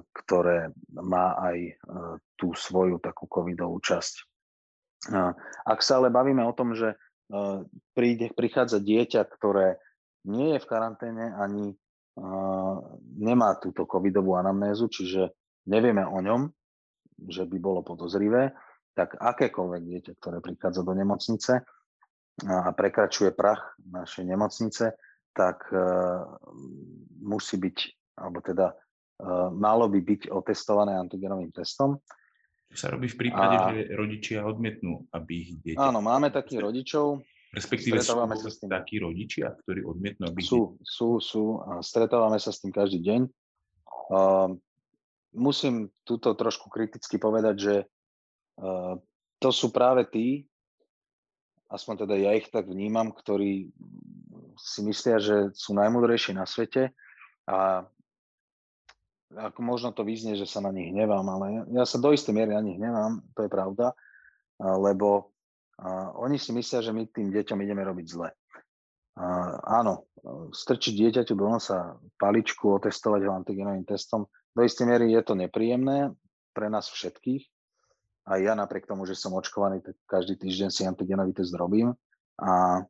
ktoré 0.00 0.72
má 0.96 1.36
aj 1.36 1.58
e, 1.60 1.72
tú 2.40 2.56
svoju 2.56 2.96
takú 3.04 3.28
covidovú 3.28 3.84
časť. 3.84 4.24
Ak 5.68 5.84
sa 5.84 6.00
ale 6.00 6.08
bavíme 6.08 6.40
o 6.42 6.56
tom, 6.56 6.72
že 6.74 6.98
príde, 7.94 8.32
prichádza 8.34 8.82
dieťa, 8.82 9.22
ktoré 9.38 9.78
nie 10.26 10.54
je 10.54 10.62
v 10.62 10.70
karanténe 10.70 11.32
ani 11.38 11.74
nemá 13.20 13.60
túto 13.60 13.84
covidovú 13.84 14.40
anamnézu, 14.40 14.88
čiže 14.88 15.36
nevieme 15.68 16.00
o 16.00 16.18
ňom, 16.20 16.48
že 17.28 17.44
by 17.44 17.56
bolo 17.60 17.84
podozrivé, 17.84 18.56
tak 18.96 19.20
akékoľvek 19.20 19.82
dieťa, 19.84 20.12
ktoré 20.16 20.40
prichádza 20.40 20.80
do 20.80 20.96
nemocnice 20.96 21.60
a 22.48 22.68
prekračuje 22.72 23.36
prach 23.36 23.76
našej 23.80 24.24
nemocnice, 24.24 24.96
tak 25.36 25.68
uh, 25.68 26.24
musí 27.20 27.60
byť, 27.60 27.76
alebo 28.16 28.40
teda 28.40 28.72
uh, 28.72 29.52
malo 29.52 29.88
by 29.92 30.00
byť 30.00 30.32
otestované 30.32 30.96
antigenovým 30.96 31.52
testom. 31.52 32.00
Čo 32.72 32.76
sa 32.76 32.88
robí 32.88 33.12
v 33.12 33.20
prípade, 33.20 33.56
a... 33.56 33.68
že 33.72 33.80
rodičia 33.92 34.44
odmietnú, 34.44 35.12
aby 35.12 35.32
ich 35.36 35.50
dieťa... 35.60 35.80
Áno, 35.80 36.00
máme 36.00 36.32
takých 36.32 36.64
rodičov. 36.64 37.20
Respektíve 37.54 38.02
sú 38.02 38.16
sa 38.16 38.50
s 38.50 38.58
tým. 38.58 38.68
takí 38.68 38.98
rodičia, 38.98 39.54
ktorí 39.64 39.86
odmietnú, 39.86 40.28
aby 40.28 40.42
Sú, 40.42 40.76
sú, 40.82 41.22
sú. 41.22 41.62
A 41.62 41.80
stretávame 41.80 42.36
sa 42.42 42.50
s 42.50 42.60
tým 42.60 42.74
každý 42.74 43.00
deň. 43.00 43.20
Uh, 44.10 44.54
musím 45.34 45.90
túto 46.02 46.34
trošku 46.34 46.68
kriticky 46.68 47.16
povedať, 47.16 47.54
že 47.56 47.74
uh, 48.60 48.98
to 49.38 49.50
sú 49.54 49.70
práve 49.70 50.04
tí, 50.08 50.48
aspoň 51.70 52.06
teda 52.06 52.14
ja 52.18 52.30
ich 52.34 52.48
tak 52.50 52.66
vnímam, 52.66 53.10
ktorí 53.10 53.70
si 54.56 54.80
myslia, 54.86 55.20
že 55.20 55.52
sú 55.52 55.76
najmudrejší 55.76 56.32
na 56.32 56.48
svete 56.48 56.94
a 57.44 57.84
ako 59.36 59.60
možno 59.60 59.90
to 59.90 60.06
vyznie, 60.06 60.38
že 60.38 60.46
sa 60.46 60.62
na 60.62 60.70
nich 60.70 60.94
hnevám, 60.94 61.26
ale 61.26 61.66
ja 61.74 61.82
sa 61.82 61.98
do 61.98 62.14
istej 62.14 62.32
miery 62.32 62.54
na 62.54 62.62
nich 62.62 62.78
hnevám, 62.78 63.20
to 63.34 63.44
je 63.44 63.50
pravda, 63.50 63.92
lebo 64.62 65.35
oni 66.16 66.36
si 66.40 66.52
myslia, 66.56 66.80
že 66.80 66.92
my 66.92 67.04
tým 67.08 67.28
deťom 67.32 67.58
ideme 67.60 67.84
robiť 67.84 68.06
zle. 68.08 68.28
Áno, 69.64 70.08
strčiť 70.52 70.92
dieťaťu 70.92 71.32
do 71.36 71.46
nosa 71.48 71.96
paličku, 72.20 72.68
otestovať 72.76 73.20
ho 73.28 73.32
antigenovým 73.32 73.84
testom, 73.88 74.28
do 74.56 74.60
istej 74.64 74.88
miery 74.88 75.12
je 75.12 75.22
to 75.24 75.36
nepríjemné 75.36 76.16
pre 76.56 76.72
nás 76.72 76.88
všetkých. 76.88 77.44
A 78.26 78.40
ja 78.42 78.56
napriek 78.56 78.88
tomu, 78.88 79.06
že 79.06 79.14
som 79.14 79.36
očkovaný, 79.36 79.84
tak 79.84 79.94
každý 80.08 80.34
týždeň 80.40 80.68
si 80.72 80.82
antigenový 80.82 81.36
test 81.36 81.54
robím. 81.54 81.94
A 82.40 82.82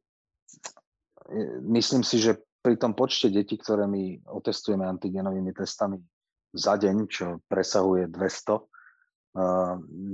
myslím 1.67 2.07
si, 2.07 2.23
že 2.23 2.41
pri 2.63 2.79
tom 2.79 2.95
počte 2.95 3.31
detí, 3.31 3.59
ktoré 3.59 3.87
my 3.87 4.27
otestujeme 4.27 4.87
antigenovými 4.87 5.53
testami 5.55 6.01
za 6.55 6.75
deň, 6.81 6.97
čo 7.07 7.43
presahuje 7.51 8.09
200, 8.09 8.59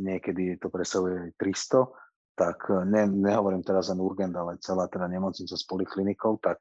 niekedy 0.04 0.58
to 0.58 0.68
presahuje 0.68 1.32
300, 1.38 1.86
tak 2.32 2.68
ne, 2.88 3.04
nehovorím 3.06 3.60
teraz 3.60 3.92
len 3.92 4.00
Urgent, 4.00 4.32
ale 4.32 4.56
celá 4.64 4.88
teda 4.88 5.04
nemocnica 5.08 5.52
s 5.52 5.64
poliklinikou, 5.68 6.40
tak 6.40 6.58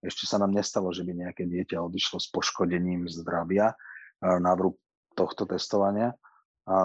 ešte 0.00 0.24
sa 0.24 0.40
nám 0.40 0.52
nestalo, 0.52 0.92
že 0.92 1.04
by 1.04 1.12
nejaké 1.12 1.44
dieťa 1.44 1.80
odišlo 1.80 2.20
s 2.20 2.28
poškodením 2.32 3.08
zdravia 3.08 3.76
na 4.20 4.52
vrúb 4.56 4.80
tohto 5.12 5.44
testovania. 5.44 6.16
A 6.64 6.76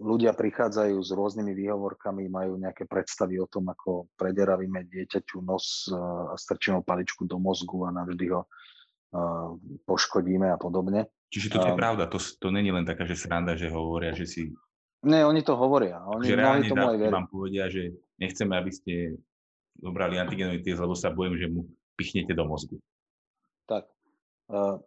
ľudia 0.00 0.32
prichádzajú 0.32 0.96
s 1.04 1.12
rôznymi 1.12 1.52
výhovorkami, 1.52 2.32
majú 2.32 2.56
nejaké 2.56 2.88
predstavy 2.88 3.36
o 3.36 3.44
tom, 3.44 3.68
ako 3.68 4.08
prederavíme 4.16 4.88
dieťaťu 4.88 5.44
nos 5.44 5.92
a 5.92 6.32
strčíme 6.32 6.80
paličku 6.80 7.28
do 7.28 7.36
mozgu 7.36 7.84
a 7.84 7.92
navždy 7.92 8.32
ho 8.32 8.48
poškodíme 9.84 10.48
a 10.48 10.56
podobne. 10.56 11.12
Čiže 11.28 11.52
to 11.52 11.60
je 11.60 11.76
pravda, 11.76 12.08
to, 12.08 12.16
to 12.16 12.48
není 12.48 12.72
len 12.72 12.88
taká, 12.88 13.04
že 13.04 13.20
sranda, 13.20 13.52
že 13.52 13.68
hovoria, 13.68 14.16
že 14.16 14.24
si... 14.24 14.42
Nie, 15.04 15.28
oni 15.28 15.44
to 15.44 15.58
hovoria. 15.58 16.00
Oni 16.08 16.32
že 16.32 16.38
reálne 16.40 16.64
tomu 16.64 16.88
aj 16.88 17.12
vám 17.12 17.28
povedia, 17.28 17.68
že 17.68 17.92
nechceme, 18.16 18.56
aby 18.56 18.72
ste 18.72 18.94
dobrali 19.76 20.16
antigenový 20.16 20.64
test, 20.64 20.80
lebo 20.80 20.96
sa 20.96 21.12
bojím, 21.12 21.36
že 21.36 21.46
mu 21.52 21.68
pichnete 21.96 22.32
do 22.32 22.48
mozgu. 22.48 22.80
Tak. 23.68 23.84
Uh, 24.48 24.80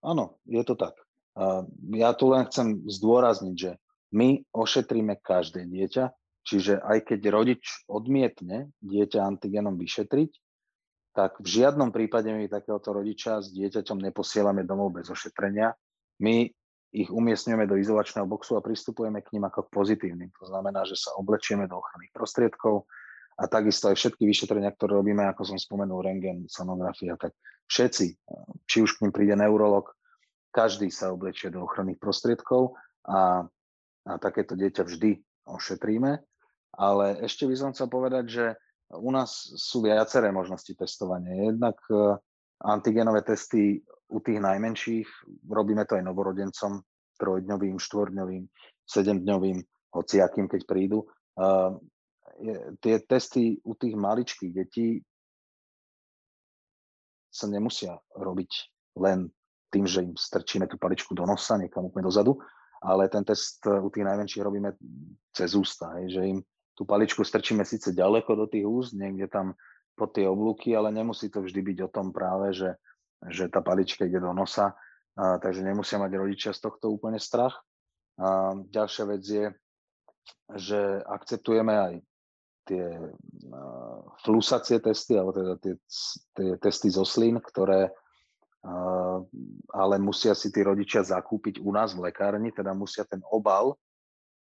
áno, 0.00 0.40
je 0.48 0.62
to 0.64 0.74
tak. 0.78 0.96
Uh, 1.36 1.66
ja 1.92 2.14
tu 2.16 2.30
len 2.32 2.46
chcem 2.48 2.86
zdôrazniť, 2.88 3.56
že 3.58 3.76
my 4.14 4.46
ošetríme 4.54 5.18
každé 5.18 5.66
dieťa, 5.66 6.04
čiže 6.46 6.78
aj 6.78 7.10
keď 7.10 7.20
rodič 7.34 7.84
odmietne 7.90 8.70
dieťa 8.80 9.20
antigenom 9.26 9.74
vyšetriť, 9.74 10.30
tak 11.14 11.38
v 11.38 11.46
žiadnom 11.46 11.94
prípade 11.94 12.26
my 12.30 12.50
takéhoto 12.50 12.90
rodiča 12.90 13.42
s 13.42 13.54
dieťaťom 13.54 14.02
neposielame 14.02 14.66
domov 14.66 14.98
bez 14.98 15.06
ošetrenia. 15.10 15.74
My 16.18 16.50
ich 16.94 17.10
umiestňujeme 17.10 17.66
do 17.66 17.74
izolačného 17.74 18.22
boxu 18.22 18.54
a 18.54 18.62
pristupujeme 18.62 19.18
k 19.18 19.34
ním 19.34 19.50
ako 19.50 19.66
k 19.66 19.74
pozitívnym. 19.74 20.30
To 20.38 20.46
znamená, 20.46 20.86
že 20.86 20.94
sa 20.94 21.10
oblečieme 21.18 21.66
do 21.66 21.82
ochranných 21.82 22.14
prostriedkov 22.14 22.86
a 23.34 23.50
takisto 23.50 23.90
aj 23.90 23.98
všetky 23.98 24.22
vyšetrenia, 24.22 24.70
ktoré 24.70 24.94
robíme, 24.94 25.26
ako 25.26 25.42
som 25.42 25.58
spomenul, 25.58 26.06
rengen, 26.06 26.46
sonografia, 26.46 27.18
tak 27.18 27.34
všetci, 27.66 28.06
či 28.70 28.76
už 28.78 28.94
k 28.94 29.02
ním 29.02 29.12
príde 29.12 29.34
neurolog, 29.34 29.90
každý 30.54 30.86
sa 30.94 31.10
oblečie 31.10 31.50
do 31.50 31.66
ochranných 31.66 31.98
prostriedkov 31.98 32.78
a, 33.10 33.42
a 34.06 34.12
takéto 34.22 34.54
dieťa 34.54 34.86
vždy 34.86 35.18
ošetríme. 35.50 36.22
Ale 36.78 37.04
ešte 37.26 37.50
by 37.50 37.54
som 37.58 37.70
chcel 37.74 37.90
povedať, 37.90 38.24
že 38.30 38.46
u 38.94 39.10
nás 39.10 39.50
sú 39.58 39.82
viaceré 39.82 40.30
možnosti 40.30 40.70
testovania. 40.78 41.50
Jednak 41.50 41.74
antigenové 42.64 43.22
testy 43.22 43.84
u 44.08 44.18
tých 44.20 44.40
najmenších, 44.40 45.08
robíme 45.48 45.84
to 45.84 45.96
aj 45.96 46.02
novorodencom, 46.04 46.80
trojdňovým, 47.20 47.76
štvorňovým, 47.78 48.44
sedemdňovým, 48.84 49.58
hociakým, 49.94 50.46
keď 50.50 50.60
prídu. 50.66 51.04
E, 51.04 51.06
tie 52.82 52.96
testy 53.06 53.60
u 53.62 53.72
tých 53.78 53.94
maličkých 53.94 54.52
detí 54.52 54.98
sa 57.30 57.46
nemusia 57.46 57.98
robiť 58.14 58.50
len 58.98 59.30
tým, 59.70 59.86
že 59.90 60.06
im 60.06 60.14
strčíme 60.14 60.70
tú 60.70 60.78
paličku 60.78 61.14
do 61.18 61.26
nosa, 61.26 61.58
niekam 61.58 61.90
úplne 61.90 62.06
dozadu, 62.06 62.38
ale 62.78 63.10
ten 63.10 63.26
test 63.26 63.58
u 63.66 63.90
tých 63.90 64.06
najmenších 64.06 64.42
robíme 64.42 64.78
cez 65.34 65.58
ústa, 65.58 65.98
že 66.06 66.22
im 66.22 66.38
tú 66.78 66.86
paličku 66.86 67.22
strčíme 67.22 67.66
síce 67.66 67.94
ďaleko 67.94 68.34
do 68.34 68.46
tých 68.46 68.66
úst, 68.66 68.94
niekde 68.94 69.26
tam 69.30 69.54
pod 69.94 70.14
tie 70.14 70.26
oblúky, 70.26 70.74
ale 70.74 70.90
nemusí 70.90 71.30
to 71.30 71.42
vždy 71.42 71.62
byť 71.62 71.78
o 71.86 71.88
tom 71.88 72.10
práve, 72.10 72.50
že, 72.52 72.70
že 73.30 73.46
tá 73.48 73.62
palička 73.62 74.04
ide 74.04 74.18
do 74.18 74.34
nosa, 74.34 74.74
a, 75.14 75.38
takže 75.38 75.62
nemusia 75.62 76.02
mať 76.02 76.12
rodičia 76.18 76.50
z 76.50 76.60
tohto 76.66 76.90
úplne 76.90 77.22
strach. 77.22 77.62
A, 78.18 78.58
ďalšia 78.58 79.04
vec 79.06 79.22
je, 79.22 79.46
že 80.58 80.80
akceptujeme 81.06 81.74
aj 81.74 81.94
tie 82.64 82.96
uh, 82.96 84.00
flusacie 84.24 84.80
testy, 84.80 85.20
alebo 85.20 85.36
teda 85.36 85.54
tie, 85.60 85.74
tie 86.32 86.50
testy 86.56 86.88
zo 86.88 87.04
slín, 87.04 87.36
ktoré 87.36 87.92
uh, 88.64 89.20
ale 89.76 89.94
musia 90.00 90.32
si 90.32 90.48
tí 90.48 90.64
rodičia 90.64 91.04
zakúpiť 91.04 91.60
u 91.60 91.70
nás 91.76 91.92
v 91.92 92.08
lekárni, 92.08 92.56
teda 92.56 92.72
musia 92.72 93.04
ten 93.04 93.20
obal 93.28 93.76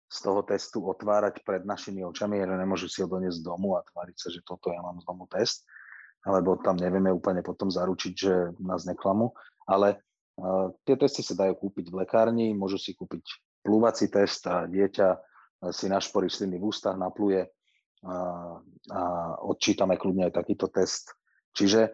z 0.09 0.17
toho 0.25 0.41
testu 0.41 0.81
otvárať 0.81 1.45
pred 1.45 1.61
našimi 1.63 2.01
očami, 2.01 2.41
že 2.41 2.55
nemôžu 2.57 2.87
si 2.89 3.05
ho 3.05 3.07
doniesť 3.07 3.45
domu 3.45 3.77
a 3.77 3.85
tváriť 3.85 4.17
sa, 4.17 4.27
že 4.33 4.41
toto 4.41 4.73
ja 4.73 4.81
mám 4.81 4.97
z 4.97 5.05
domu 5.05 5.29
test, 5.29 5.69
alebo 6.25 6.57
tam 6.57 6.81
nevieme 6.81 7.13
úplne 7.13 7.45
potom 7.45 7.69
zaručiť, 7.69 8.13
že 8.17 8.33
nás 8.57 8.89
neklamú. 8.89 9.31
Ale 9.69 10.01
uh, 10.41 10.73
tie 10.81 10.97
testy 10.97 11.21
sa 11.21 11.37
dajú 11.37 11.61
kúpiť 11.61 11.93
v 11.93 12.01
lekárni, 12.01 12.57
môžu 12.57 12.81
si 12.81 12.97
kúpiť 12.97 13.21
plúvací 13.61 14.09
test 14.09 14.49
a 14.49 14.65
dieťa 14.65 15.07
si 15.69 15.91
našporí 15.91 16.31
sliny 16.31 16.55
v 16.55 16.71
ústach, 16.71 16.95
napluje 16.95 17.43
a, 17.43 18.15
a 18.95 19.01
odčítame 19.43 19.99
kľudne 19.99 20.31
aj 20.31 20.39
takýto 20.39 20.71
test. 20.71 21.11
Čiže 21.51 21.91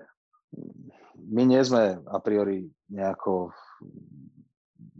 my 1.26 1.44
nie 1.50 1.62
sme 1.66 1.98
a 2.06 2.18
priori 2.22 2.70
nejako 2.94 3.50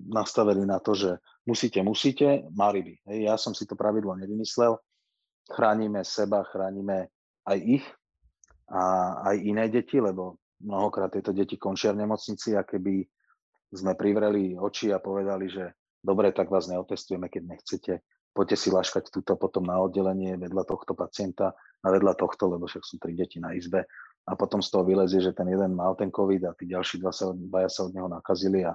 nastavení 0.06 0.66
na 0.66 0.80
to, 0.80 0.94
že 0.94 1.18
musíte, 1.46 1.84
musíte, 1.84 2.46
mali 2.54 2.82
by. 2.82 2.94
Hej, 3.12 3.20
ja 3.26 3.36
som 3.38 3.54
si 3.58 3.66
to 3.66 3.74
pravidlo 3.78 4.16
nevymyslel. 4.16 4.78
Chránime 5.46 6.02
seba, 6.02 6.42
chránime 6.46 7.10
aj 7.46 7.58
ich 7.62 7.86
a 8.70 9.14
aj 9.30 9.36
iné 9.46 9.70
deti, 9.70 10.02
lebo 10.02 10.42
mnohokrát 10.66 11.14
tieto 11.14 11.30
deti 11.30 11.58
končia 11.62 11.94
v 11.94 12.02
nemocnici 12.02 12.58
a 12.58 12.66
keby 12.66 13.06
sme 13.70 13.94
privreli 13.94 14.58
oči 14.58 14.90
a 14.90 14.98
povedali, 14.98 15.46
že 15.52 15.78
dobre, 16.02 16.34
tak 16.34 16.50
vás 16.50 16.66
neotestujeme, 16.66 17.30
keď 17.30 17.44
nechcete, 17.46 17.94
poďte 18.34 18.58
si 18.58 18.70
laškať 18.74 19.14
túto 19.14 19.38
potom 19.38 19.70
na 19.70 19.78
oddelenie 19.78 20.38
vedľa 20.42 20.66
tohto 20.66 20.98
pacienta 20.98 21.54
a 21.56 21.88
vedľa 21.94 22.18
tohto, 22.18 22.50
lebo 22.50 22.66
však 22.66 22.82
sú 22.82 22.98
tri 22.98 23.14
deti 23.14 23.38
na 23.38 23.54
izbe 23.54 23.86
a 24.26 24.32
potom 24.34 24.62
z 24.62 24.74
toho 24.74 24.82
vylezie, 24.82 25.22
že 25.22 25.38
ten 25.38 25.46
jeden 25.46 25.78
mal 25.78 25.94
ten 25.94 26.10
COVID 26.10 26.50
a 26.50 26.58
tí 26.58 26.66
ďalší 26.66 26.98
dva 26.98 27.14
sa, 27.14 27.30
dvaja 27.30 27.70
sa 27.70 27.86
od 27.86 27.94
neho 27.94 28.10
nakazili 28.10 28.66
a, 28.66 28.74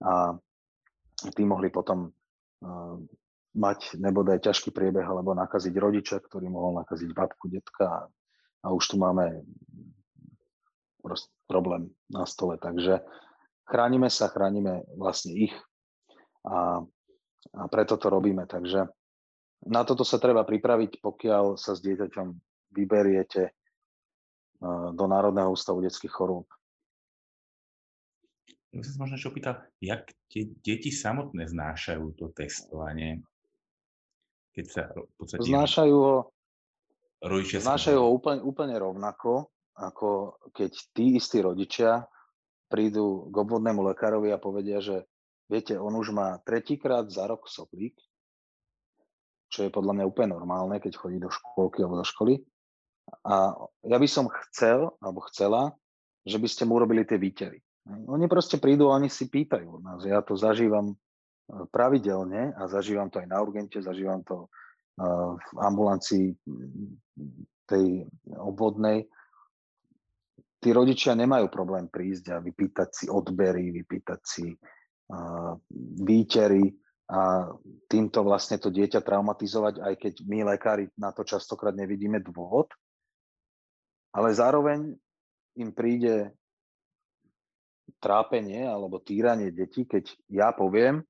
a 0.00 0.32
tí 1.34 1.42
mohli 1.42 1.72
potom 1.72 2.08
uh, 2.08 2.96
mať 3.58 3.98
nebodaj 3.98 4.44
ťažký 4.44 4.70
priebeh 4.70 5.02
alebo 5.02 5.34
nakaziť 5.34 5.74
rodiča, 5.74 6.16
ktorý 6.22 6.46
mohol 6.52 6.78
nakaziť 6.84 7.10
babku, 7.10 7.50
detka 7.50 8.06
a 8.62 8.66
už 8.70 8.84
tu 8.92 8.96
máme 9.00 9.42
problém 11.48 11.88
na 12.12 12.28
stole. 12.28 12.60
Takže 12.60 13.00
chránime 13.64 14.12
sa, 14.12 14.28
chránime 14.28 14.84
vlastne 14.94 15.32
ich 15.48 15.54
a, 16.44 16.84
a 17.54 17.62
preto 17.72 17.96
to 17.96 18.12
robíme. 18.12 18.44
Takže 18.44 18.84
na 19.66 19.82
toto 19.82 20.04
sa 20.04 20.20
treba 20.20 20.44
pripraviť, 20.44 21.02
pokiaľ 21.02 21.56
sa 21.56 21.74
s 21.74 21.82
dieťaťom 21.82 22.26
vyberiete 22.76 23.56
do 24.94 25.04
Národného 25.06 25.54
ústavu 25.54 25.82
detských 25.82 26.10
chorôb. 26.10 26.46
Ja 28.76 28.84
som 28.84 28.92
sa 28.92 29.00
možno 29.00 29.16
čo 29.16 29.32
opýtal, 29.32 29.64
jak 29.80 30.12
tie 30.28 30.52
deti 30.60 30.92
samotné 30.92 31.48
znášajú 31.48 32.04
to 32.20 32.28
testovanie? 32.36 33.24
Keď 34.52 34.66
sa 34.68 34.82
v 34.92 35.12
podstate... 35.16 35.40
Znášajú 35.48 35.96
ho, 35.96 36.16
rodičia 37.24 37.64
znášajú 37.64 37.96
ho 37.96 38.08
úplne, 38.12 38.44
úplne 38.44 38.76
rovnako, 38.76 39.48
ako 39.78 40.36
keď 40.52 40.72
tí 40.92 41.16
istí 41.16 41.40
rodičia 41.40 42.04
prídu 42.68 43.32
k 43.32 43.34
obvodnému 43.40 43.80
lekárovi 43.88 44.28
a 44.28 44.42
povedia, 44.42 44.84
že 44.84 45.08
viete, 45.48 45.80
on 45.80 45.96
už 45.96 46.12
má 46.12 46.36
tretíkrát 46.44 47.08
za 47.08 47.24
rok 47.24 47.48
soplík, 47.48 47.96
čo 49.48 49.64
je 49.64 49.72
podľa 49.72 49.96
mňa 49.96 50.04
úplne 50.04 50.36
normálne, 50.36 50.76
keď 50.76 50.92
chodí 50.92 51.16
do 51.16 51.32
školky 51.32 51.80
alebo 51.80 52.04
do 52.04 52.06
školy. 52.06 52.44
A 53.24 53.56
ja 53.88 53.96
by 53.96 54.04
som 54.04 54.28
chcel, 54.28 54.92
alebo 55.00 55.24
chcela, 55.32 55.72
že 56.28 56.36
by 56.36 56.44
ste 56.44 56.68
mu 56.68 56.76
urobili 56.76 57.08
tie 57.08 57.16
výtery. 57.16 57.64
Oni 57.88 58.28
proste 58.28 58.60
prídu 58.60 58.92
a 58.92 59.00
oni 59.00 59.08
si 59.08 59.32
pýtajú 59.32 59.80
od 59.80 59.82
nás. 59.82 60.00
Ja 60.04 60.20
to 60.20 60.36
zažívam 60.36 60.92
e, 60.92 60.96
pravidelne 61.72 62.52
a 62.52 62.68
zažívam 62.68 63.08
to 63.08 63.24
aj 63.24 63.28
na 63.28 63.38
urgente, 63.40 63.80
zažívam 63.80 64.20
to 64.24 64.44
e, 64.44 64.48
v 65.36 65.56
ambulancii 65.56 66.36
tej 67.68 68.08
obvodnej. 68.36 69.04
tí 70.58 70.72
rodičia 70.72 71.14
nemajú 71.14 71.52
problém 71.52 71.86
prísť 71.86 72.34
a 72.34 72.42
vypýtať 72.42 72.88
si 72.90 73.06
odbery, 73.06 73.70
vypýtať 73.70 74.20
si 74.24 74.50
uh, 74.50 75.54
výtery 76.02 76.74
a 77.08 77.52
týmto 77.86 78.20
vlastne 78.26 78.58
to 78.58 78.72
dieťa 78.72 79.00
traumatizovať, 79.00 79.80
aj 79.80 79.94
keď 79.96 80.14
my 80.26 80.38
lekári 80.56 80.90
na 80.98 81.14
to 81.14 81.22
častokrát 81.22 81.72
nevidíme 81.72 82.20
dôvod, 82.20 82.68
ale 84.12 84.34
zároveň 84.34 84.92
im 85.56 85.70
príde 85.72 86.32
trápenie 87.96 88.68
alebo 88.68 89.00
týranie 89.00 89.48
detí, 89.50 89.88
keď 89.88 90.12
ja 90.28 90.52
poviem, 90.52 91.00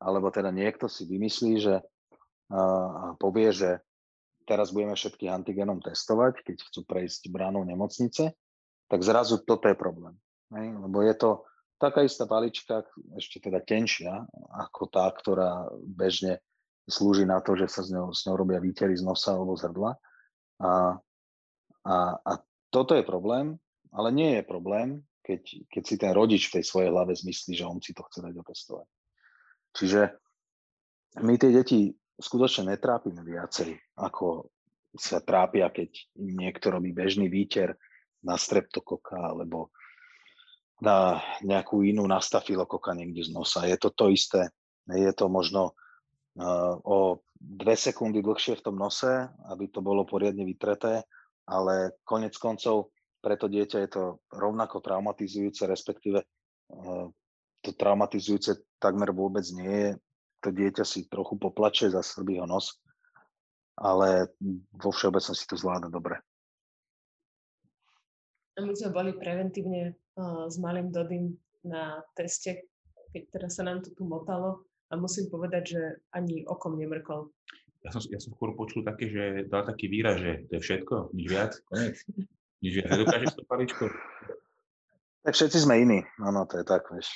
alebo 0.00 0.32
teda 0.32 0.50
niekto 0.50 0.88
si 0.88 1.04
vymyslí, 1.06 1.52
že 1.60 1.74
a 2.52 3.16
povie, 3.16 3.48
že 3.48 3.80
teraz 4.44 4.74
budeme 4.76 4.92
všetkých 4.92 5.32
antigenom 5.32 5.80
testovať, 5.80 6.44
keď 6.44 6.56
chcú 6.68 6.84
prejsť 6.84 7.32
bránou 7.32 7.64
nemocnice, 7.64 8.36
tak 8.92 9.00
zrazu 9.00 9.40
toto 9.40 9.72
je 9.72 9.76
problém. 9.78 10.12
Hej? 10.52 10.76
Lebo 10.76 11.00
je 11.00 11.14
to 11.16 11.30
taká 11.80 12.04
istá 12.04 12.28
palička, 12.28 12.84
ešte 13.16 13.48
teda 13.48 13.64
tenšia, 13.64 14.28
ako 14.52 14.92
tá, 14.92 15.08
ktorá 15.08 15.72
bežne 15.80 16.44
slúži 16.84 17.24
na 17.24 17.40
to, 17.40 17.56
že 17.56 17.72
sa 17.72 17.80
s 17.80 17.88
ňou, 17.88 18.12
s 18.12 18.28
ňou 18.28 18.36
robia 18.36 18.60
výtery 18.60 18.92
z 18.92 19.06
nosa 19.06 19.32
alebo 19.32 19.56
z 19.56 19.72
hrdla. 19.72 19.92
A, 20.60 20.72
a, 21.88 21.96
a 22.20 22.32
toto 22.68 22.92
je 22.92 23.06
problém, 23.06 23.56
ale 23.96 24.12
nie 24.12 24.36
je 24.36 24.42
problém, 24.44 25.00
keď, 25.22 25.42
keď 25.70 25.82
si 25.86 25.96
ten 25.96 26.12
rodič 26.12 26.50
v 26.50 26.60
tej 26.60 26.64
svojej 26.66 26.90
hlave 26.90 27.14
zmyslí, 27.14 27.54
že 27.54 27.64
on 27.64 27.78
si 27.78 27.94
to 27.94 28.02
chce 28.02 28.18
dať 28.20 28.34
otestovať. 28.34 28.88
Čiže 29.72 30.00
my 31.22 31.34
tie 31.38 31.50
deti 31.54 31.80
skutočne 32.18 32.74
netrápime 32.74 33.22
viacej, 33.24 33.98
ako 34.02 34.52
sa 34.98 35.24
trápia, 35.24 35.72
keď 35.72 35.88
im 36.20 36.36
niekto 36.36 36.68
robí 36.68 36.92
bežný 36.92 37.32
výter 37.32 37.78
na 38.20 38.36
streptokoka 38.36 39.16
alebo 39.16 39.72
na 40.82 41.22
nejakú 41.46 41.86
inú 41.86 42.04
nastafilokoka 42.10 42.92
niekde 42.92 43.22
z 43.22 43.30
nosa. 43.30 43.64
Je 43.70 43.78
to 43.78 43.94
to 43.94 44.10
isté. 44.10 44.50
Je 44.90 45.12
to 45.14 45.30
možno 45.30 45.72
uh, 45.72 46.74
o 46.82 47.22
dve 47.38 47.78
sekundy 47.78 48.18
dlhšie 48.18 48.58
v 48.58 48.64
tom 48.66 48.76
nose, 48.78 49.30
aby 49.50 49.70
to 49.70 49.78
bolo 49.78 50.02
poriadne 50.02 50.42
vytreté, 50.42 51.06
ale 51.46 51.98
konec 52.02 52.34
koncov 52.34 52.90
pre 53.22 53.38
to 53.38 53.46
dieťa 53.46 53.78
je 53.86 53.90
to 53.94 54.04
rovnako 54.34 54.82
traumatizujúce, 54.82 55.62
respektíve 55.70 56.20
uh, 56.20 57.06
to 57.62 57.70
traumatizujúce 57.78 58.66
takmer 58.82 59.14
vôbec 59.14 59.46
nie 59.54 59.70
je. 59.70 59.90
To 60.42 60.50
dieťa 60.50 60.82
si 60.82 61.06
trochu 61.06 61.38
poplače, 61.38 61.94
zasrbí 61.94 62.42
ho 62.42 62.46
nos, 62.50 62.82
ale 63.78 64.34
vo 64.74 64.90
všeobecnosti 64.90 65.46
to 65.46 65.54
zvláda 65.54 65.86
dobre. 65.86 66.18
My 68.58 68.74
sme 68.74 68.90
boli 68.90 69.14
preventívne 69.14 69.94
uh, 70.18 70.50
s 70.50 70.58
malým 70.58 70.90
Dodym 70.90 71.38
na 71.62 72.02
teste, 72.18 72.66
keď 73.14 73.22
teraz 73.30 73.56
sa 73.56 73.64
nám 73.64 73.86
to 73.86 73.94
tu 73.94 74.02
motalo 74.04 74.66
a 74.90 74.98
musím 74.98 75.30
povedať, 75.30 75.78
že 75.78 75.82
ani 76.12 76.42
okom 76.44 76.76
nemrkol. 76.76 77.30
Ja 77.86 77.90
som, 77.94 78.02
ja 78.10 78.18
som 78.18 78.34
skôr 78.34 78.52
počul 78.58 78.82
také, 78.82 79.08
že 79.08 79.24
dal 79.48 79.64
taký 79.64 79.88
výraz, 79.88 80.20
že 80.20 80.46
to 80.50 80.58
je 80.58 80.62
všetko, 80.62 80.94
nič 81.14 81.26
viac, 81.30 81.52
konec. 81.70 81.96
Nič 82.62 82.72
viac. 82.78 82.88
To 83.34 83.44
paličko? 83.50 83.90
Tak 85.22 85.34
všetci 85.34 85.58
sme 85.62 85.82
iní. 85.82 85.98
Áno, 86.22 86.46
to 86.46 86.62
je 86.62 86.64
tak, 86.66 86.86
vieš. 86.90 87.10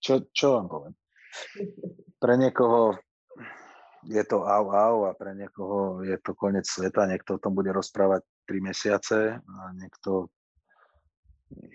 Čo, 0.00 0.24
čo 0.32 0.56
vám 0.56 0.68
poviem? 0.68 0.94
Pre 2.20 2.34
niekoho 2.36 2.96
je 4.08 4.22
to 4.24 4.48
au 4.48 4.72
au 4.72 4.96
a 5.04 5.12
pre 5.12 5.36
niekoho 5.36 6.00
je 6.04 6.16
to 6.24 6.32
koniec 6.32 6.64
sveta. 6.64 7.04
Niekto 7.04 7.36
o 7.36 7.42
tom 7.42 7.52
bude 7.52 7.68
rozprávať 7.72 8.24
3 8.48 8.64
mesiace 8.64 9.18
a 9.36 9.60
niekto 9.76 10.32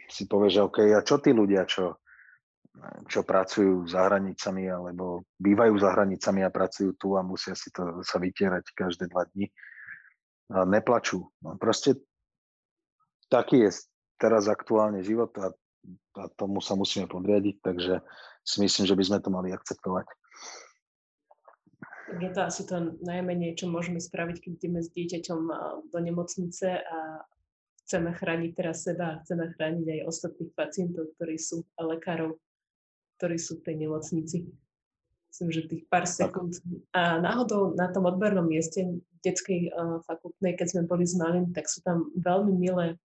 si 0.10 0.26
povie, 0.26 0.50
že 0.50 0.66
OK, 0.66 0.82
a 0.94 1.06
čo 1.06 1.22
tí 1.22 1.36
ľudia, 1.36 1.68
čo, 1.70 2.02
čo 3.06 3.22
pracujú 3.22 3.86
za 3.86 4.10
hranicami 4.10 4.66
alebo 4.72 5.30
bývajú 5.38 5.76
za 5.78 5.94
hranicami 5.94 6.42
a 6.42 6.54
pracujú 6.54 6.98
tu 6.98 7.14
a 7.14 7.22
musia 7.22 7.54
si 7.54 7.70
to 7.70 8.02
sa 8.02 8.18
vytierať 8.18 8.74
každé 8.74 9.12
dva 9.12 9.28
dni, 9.36 9.52
a 10.54 10.66
neplačú. 10.66 11.26
No 11.42 11.58
proste 11.58 12.02
taký 13.28 13.68
je 13.68 13.72
teraz 14.16 14.48
aktuálne 14.48 15.04
život 15.04 15.32
a 15.42 15.52
a 16.16 16.32
tomu 16.34 16.64
sa 16.64 16.74
musíme 16.74 17.06
podriadiť, 17.06 17.56
takže 17.62 18.02
si 18.46 18.58
myslím, 18.64 18.86
že 18.88 18.96
by 18.96 19.04
sme 19.04 19.20
to 19.22 19.30
mali 19.30 19.50
akceptovať. 19.52 20.08
Tak 22.06 22.18
je 22.22 22.32
to 22.32 22.42
asi 22.46 22.64
to 22.70 22.96
najmenej, 23.02 23.58
čo 23.58 23.66
môžeme 23.68 23.98
spraviť, 23.98 24.38
keď 24.40 24.52
ideme 24.62 24.80
s 24.80 24.94
dieťaťom 24.94 25.42
do 25.90 26.00
nemocnice 26.00 26.86
a 26.86 26.98
chceme 27.86 28.14
chrániť 28.14 28.52
teraz 28.54 28.86
seba 28.86 29.18
a 29.18 29.20
chceme 29.26 29.52
chrániť 29.58 29.86
aj 29.90 30.08
ostatných 30.08 30.52
pacientov, 30.54 31.10
ktorí 31.18 31.36
sú 31.36 31.66
a 31.76 31.82
lekárov, 31.90 32.38
ktorí 33.18 33.38
sú 33.42 33.60
v 33.60 33.66
tej 33.66 33.76
nemocnici. 33.90 34.38
Myslím, 35.34 35.50
že 35.52 35.68
tých 35.68 35.84
pár 35.92 36.08
sekúnd. 36.08 36.56
A 36.96 37.20
náhodou 37.20 37.76
na 37.76 37.92
tom 37.92 38.08
odbernom 38.08 38.48
mieste 38.48 38.88
detskej 39.20 39.74
uh, 39.74 40.00
fakultnej, 40.08 40.56
keď 40.56 40.68
sme 40.72 40.88
boli 40.88 41.04
s 41.04 41.18
malým, 41.18 41.52
tak 41.52 41.68
sú 41.68 41.84
tam 41.84 42.08
veľmi 42.16 42.56
milé 42.56 42.96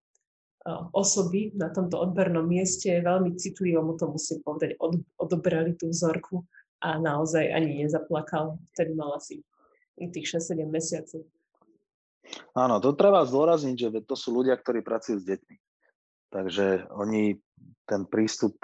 osoby 0.92 1.56
na 1.56 1.72
tomto 1.72 1.96
odbernom 1.96 2.44
mieste 2.44 3.00
veľmi 3.00 3.36
citlivo, 3.40 3.80
mu 3.80 3.96
to 3.96 4.12
musím 4.12 4.44
povedať, 4.44 4.76
od, 4.76 5.00
odobrali 5.16 5.72
tú 5.72 5.88
vzorku 5.88 6.44
a 6.84 7.00
naozaj 7.00 7.48
ani 7.48 7.84
nezaplakal. 7.84 8.60
Vtedy 8.76 8.92
mal 8.92 9.16
asi 9.16 9.40
tých 9.96 10.36
6-7 10.36 10.68
mesiacov. 10.68 11.20
Áno, 12.54 12.78
to 12.78 12.94
treba 12.94 13.24
zdôrazniť, 13.26 13.76
že 13.76 13.88
to 14.04 14.14
sú 14.16 14.36
ľudia, 14.36 14.56
ktorí 14.56 14.84
pracujú 14.84 15.20
s 15.20 15.28
deťmi. 15.28 15.56
Takže 16.30 16.92
oni 16.94 17.34
ten 17.90 18.06
prístup 18.06 18.54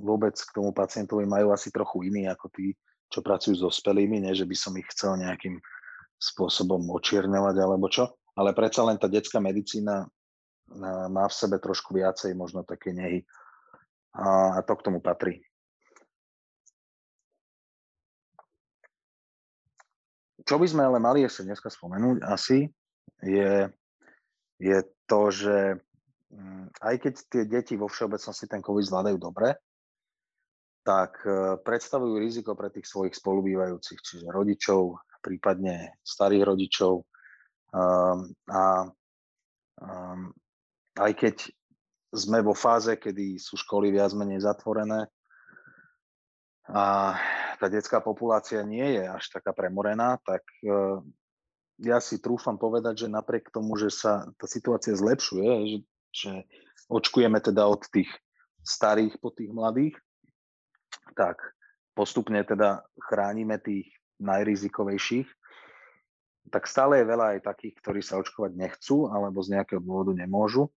vôbec 0.00 0.38
k 0.38 0.54
tomu 0.54 0.70
pacientovi 0.70 1.26
majú 1.26 1.50
asi 1.50 1.74
trochu 1.74 2.06
iný 2.08 2.30
ako 2.30 2.46
tí, 2.54 2.78
čo 3.10 3.20
pracujú 3.20 3.58
so 3.58 3.68
spelými, 3.68 4.22
nie 4.22 4.32
že 4.32 4.46
by 4.46 4.56
som 4.56 4.72
ich 4.78 4.86
chcel 4.94 5.18
nejakým 5.18 5.58
spôsobom 6.22 6.78
očierňovať 6.94 7.56
alebo 7.58 7.90
čo, 7.90 8.14
ale 8.38 8.54
predsa 8.54 8.86
len 8.86 8.96
tá 8.96 9.10
detská 9.10 9.42
medicína 9.42 10.06
má 11.08 11.24
v 11.28 11.34
sebe 11.34 11.56
trošku 11.60 11.92
viacej 11.92 12.32
možno 12.36 12.64
také 12.64 12.92
nehy. 12.92 13.24
A, 14.12 14.56
a 14.56 14.60
to 14.64 14.76
k 14.76 14.84
tomu 14.84 15.00
patrí. 15.00 15.40
Čo 20.42 20.58
by 20.58 20.66
sme 20.66 20.82
ale 20.82 20.98
mali 20.98 21.22
ešte 21.22 21.46
dneska 21.46 21.70
spomenúť 21.70 22.26
asi, 22.26 22.66
je, 23.22 23.70
je 24.58 24.78
to, 25.06 25.20
že 25.30 25.56
mm, 26.34 26.66
aj 26.82 26.94
keď 26.98 27.14
tie 27.30 27.42
deti 27.46 27.74
vo 27.78 27.86
všeobecnosti 27.86 28.50
ten 28.50 28.58
COVID 28.58 28.82
zvládajú 28.82 29.16
dobre, 29.22 29.54
tak 30.82 31.22
e, 31.22 31.62
predstavujú 31.62 32.18
riziko 32.18 32.58
pre 32.58 32.74
tých 32.74 32.90
svojich 32.90 33.14
spolubývajúcich, 33.14 34.00
čiže 34.02 34.26
rodičov, 34.34 34.98
prípadne 35.22 35.94
starých 36.02 36.42
rodičov. 36.42 37.06
Um, 37.72 38.34
a 38.50 38.90
um, 39.78 40.34
aj 40.98 41.12
keď 41.16 41.36
sme 42.12 42.44
vo 42.44 42.52
fáze, 42.52 42.92
kedy 43.00 43.40
sú 43.40 43.56
školy 43.56 43.88
viac 43.88 44.12
menej 44.12 44.44
zatvorené 44.44 45.08
a 46.68 47.16
tá 47.56 47.66
detská 47.66 48.04
populácia 48.04 48.60
nie 48.62 49.00
je 49.00 49.04
až 49.08 49.24
taká 49.32 49.56
premorená, 49.56 50.20
tak 50.22 50.44
e, 50.62 50.68
ja 51.82 51.98
si 51.98 52.20
trúfam 52.20 52.60
povedať, 52.60 53.06
že 53.06 53.08
napriek 53.08 53.48
tomu, 53.48 53.74
že 53.80 53.88
sa 53.88 54.28
tá 54.36 54.46
situácia 54.46 54.92
zlepšuje, 54.92 55.50
že, 55.66 55.78
že 56.12 56.32
očkujeme 56.92 57.40
teda 57.40 57.64
od 57.66 57.82
tých 57.88 58.12
starých 58.62 59.18
po 59.18 59.32
tých 59.32 59.50
mladých, 59.50 59.96
tak 61.16 61.40
postupne 61.96 62.44
teda 62.44 62.84
chránime 63.10 63.58
tých 63.58 63.88
najrizikovejších, 64.22 65.26
tak 66.50 66.66
stále 66.66 67.02
je 67.02 67.10
veľa 67.10 67.38
aj 67.38 67.40
takých, 67.46 67.74
ktorí 67.82 68.00
sa 68.02 68.18
očkovať 68.18 68.52
nechcú 68.54 69.10
alebo 69.10 69.42
z 69.42 69.58
nejakého 69.58 69.82
dôvodu 69.82 70.14
nemôžu. 70.14 70.70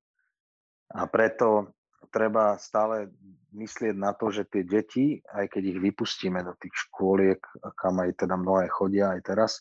A 0.94 1.10
preto 1.10 1.74
treba 2.14 2.60
stále 2.62 3.10
myslieť 3.56 3.96
na 3.96 4.12
to, 4.12 4.30
že 4.30 4.46
tie 4.52 4.64
deti, 4.68 5.24
aj 5.32 5.48
keď 5.48 5.64
ich 5.76 5.80
vypustíme 5.80 6.44
do 6.44 6.54
tých 6.60 6.76
škôliek, 6.88 7.40
kam 7.80 8.04
aj 8.04 8.28
teda 8.28 8.36
mnohé 8.36 8.68
chodia 8.68 9.16
aj 9.16 9.22
teraz, 9.24 9.52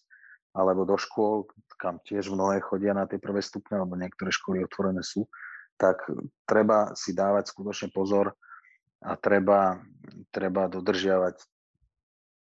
alebo 0.54 0.86
do 0.86 0.98
škôl, 0.98 1.46
kam 1.78 2.02
tiež 2.02 2.30
mnohé 2.30 2.62
chodia 2.62 2.94
na 2.94 3.06
tie 3.06 3.18
prvé 3.18 3.42
stupne, 3.42 3.78
alebo 3.78 3.98
niektoré 3.98 4.30
školy 4.30 4.62
otvorené 4.62 5.02
sú, 5.02 5.26
tak 5.74 6.06
treba 6.46 6.94
si 6.94 7.14
dávať 7.14 7.50
skutočne 7.50 7.90
pozor 7.90 8.34
a 9.02 9.18
treba, 9.18 9.82
treba 10.30 10.70
dodržiavať 10.70 11.42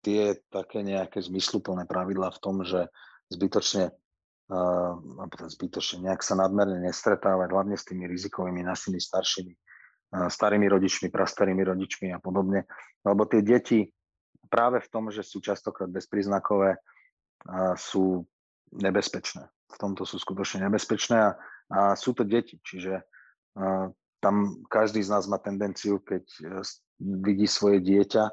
tie 0.01 0.41
také 0.49 0.81
nejaké 0.81 1.21
zmysluplné 1.21 1.85
pravidlá 1.85 2.33
v 2.33 2.41
tom, 2.41 2.65
že 2.65 2.89
zbytočne 3.29 3.93
uh, 4.49 5.49
zbytočne 5.49 6.09
nejak 6.09 6.25
sa 6.25 6.37
nadmerne 6.37 6.81
nestretávať, 6.85 7.49
hlavne 7.53 7.77
s 7.77 7.85
tými 7.85 8.09
rizikovými, 8.09 8.65
našimi 8.65 9.01
staršími, 9.01 9.53
starými 10.09 10.67
rodičmi, 10.73 11.13
prastarými 11.13 11.63
rodičmi 11.65 12.09
a 12.17 12.19
podobne. 12.19 12.65
Lebo 13.05 13.29
tie 13.29 13.45
deti 13.45 13.85
práve 14.49 14.81
v 14.81 14.89
tom, 14.89 15.13
že 15.13 15.21
sú 15.21 15.45
častokrát 15.45 15.93
bezpríznakové, 15.93 16.81
sú 17.77 18.25
nebezpečné. 18.73 19.45
V 19.69 19.77
tomto 19.77 20.09
sú 20.09 20.17
skutočne 20.17 20.65
nebezpečné 20.65 21.17
a, 21.21 21.31
a 21.69 21.81
sú 21.93 22.17
to 22.17 22.25
deti, 22.25 22.57
čiže 22.65 23.05
tam 24.25 24.65
každý 24.73 25.05
z 25.05 25.13
nás 25.13 25.29
má 25.29 25.37
tendenciu, 25.37 26.01
keď 26.01 26.25
vidí 26.99 27.45
svoje 27.45 27.85
dieťa, 27.85 28.25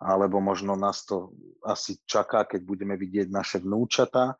alebo 0.00 0.38
možno 0.38 0.78
nás 0.78 1.04
to 1.04 1.34
asi 1.66 1.98
čaká, 2.06 2.46
keď 2.46 2.64
budeme 2.64 2.94
vidieť 2.96 3.28
naše 3.28 3.58
vnúčata, 3.60 4.38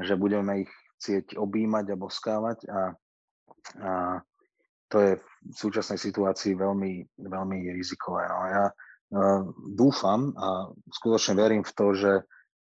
že 0.00 0.14
budeme 0.16 0.64
ich 0.66 0.72
chcieť 0.96 1.36
objímať 1.36 1.92
a 1.92 2.00
boskávať 2.00 2.58
a, 2.68 2.80
a 3.80 3.92
to 4.86 4.96
je 5.02 5.12
v 5.18 5.56
súčasnej 5.56 5.98
situácii 5.98 6.54
veľmi, 6.54 7.18
veľmi 7.18 7.58
rizikové. 7.74 8.24
No 8.30 8.38
ja 8.46 8.64
uh, 8.70 9.42
dúfam 9.74 10.30
a 10.38 10.70
skutočne 10.94 11.34
verím 11.36 11.66
v 11.66 11.74
to, 11.74 11.86
že 11.92 12.12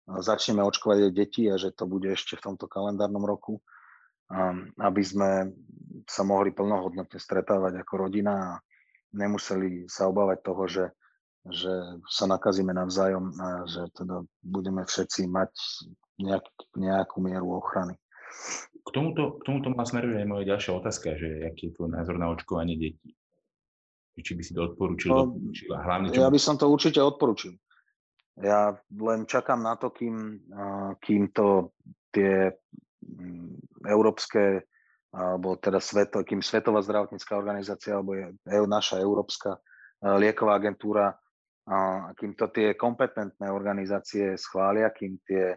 začneme 0.08 0.64
očkovať 0.64 0.98
aj 1.08 1.12
deti 1.12 1.44
a 1.52 1.60
že 1.60 1.76
to 1.76 1.84
bude 1.84 2.08
ešte 2.08 2.40
v 2.40 2.44
tomto 2.52 2.64
kalendárnom 2.64 3.22
roku, 3.28 3.60
um, 4.32 4.72
aby 4.80 5.02
sme 5.04 5.52
sa 6.08 6.24
mohli 6.24 6.56
plnohodnotne 6.56 7.20
stretávať 7.20 7.84
ako 7.84 8.08
rodina 8.08 8.32
a 8.32 8.52
nemuseli 9.12 9.84
sa 9.84 10.08
obávať 10.08 10.38
toho, 10.40 10.62
že, 10.64 10.84
že 11.48 12.00
sa 12.08 12.24
nakazíme 12.28 12.72
navzájom 12.76 13.32
a 13.40 13.48
že 13.64 13.88
teda 13.96 14.24
budeme 14.44 14.84
všetci 14.84 15.28
mať 15.28 15.52
nejak, 16.20 16.44
nejakú 16.76 17.18
mieru 17.22 17.56
ochrany. 17.56 17.96
K 18.84 18.88
tomuto, 18.92 19.40
k 19.40 19.42
tomuto 19.44 19.68
ma 19.72 19.84
smeruje 19.84 20.20
aj 20.20 20.28
moja 20.28 20.44
ďalšia 20.56 20.72
otázka, 20.80 21.16
že 21.16 21.28
aký 21.48 21.72
je 21.72 21.74
tvoj 21.76 21.90
názor 21.92 22.16
na 22.16 22.32
očkovanie 22.32 22.76
detí? 22.76 23.12
Či 24.18 24.34
by 24.34 24.42
si 24.42 24.52
to 24.56 24.74
odporúčil? 24.74 25.14
No, 25.14 25.30
odporúčil 25.30 25.70
hlavne, 25.70 26.06
čo... 26.10 26.20
Ja 26.26 26.30
by 26.32 26.40
som 26.40 26.58
to 26.58 26.66
určite 26.66 26.98
odporúčil. 26.98 27.54
Ja 28.38 28.74
len 28.94 29.26
čakám 29.26 29.62
na 29.62 29.74
to, 29.74 29.90
kým, 29.90 30.42
kým 31.02 31.30
to 31.34 31.74
tie 32.14 32.54
mm, 33.02 33.82
európske 33.86 34.62
alebo 35.08 35.56
teda 35.56 35.80
sveto, 35.80 36.20
kým 36.20 36.44
Svetová 36.44 36.84
zdravotnícká 36.84 37.32
organizácia 37.34 37.96
alebo 37.96 38.12
je, 38.14 38.26
je 38.44 38.58
naša 38.68 39.00
Európska 39.00 39.56
lieková 40.02 40.60
agentúra, 40.60 41.16
a 41.68 42.10
kým 42.16 42.32
to 42.32 42.48
tie 42.48 42.72
kompetentné 42.72 43.52
organizácie 43.52 44.40
schvália, 44.40 44.88
kým 44.88 45.20
tie 45.22 45.56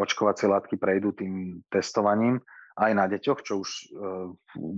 očkovacie 0.00 0.50
látky 0.50 0.74
prejdú 0.80 1.14
tým 1.14 1.62
testovaním 1.70 2.42
aj 2.74 2.90
na 2.90 3.06
deťoch, 3.06 3.40
čo 3.46 3.62
už 3.62 3.70
e, 3.70 3.82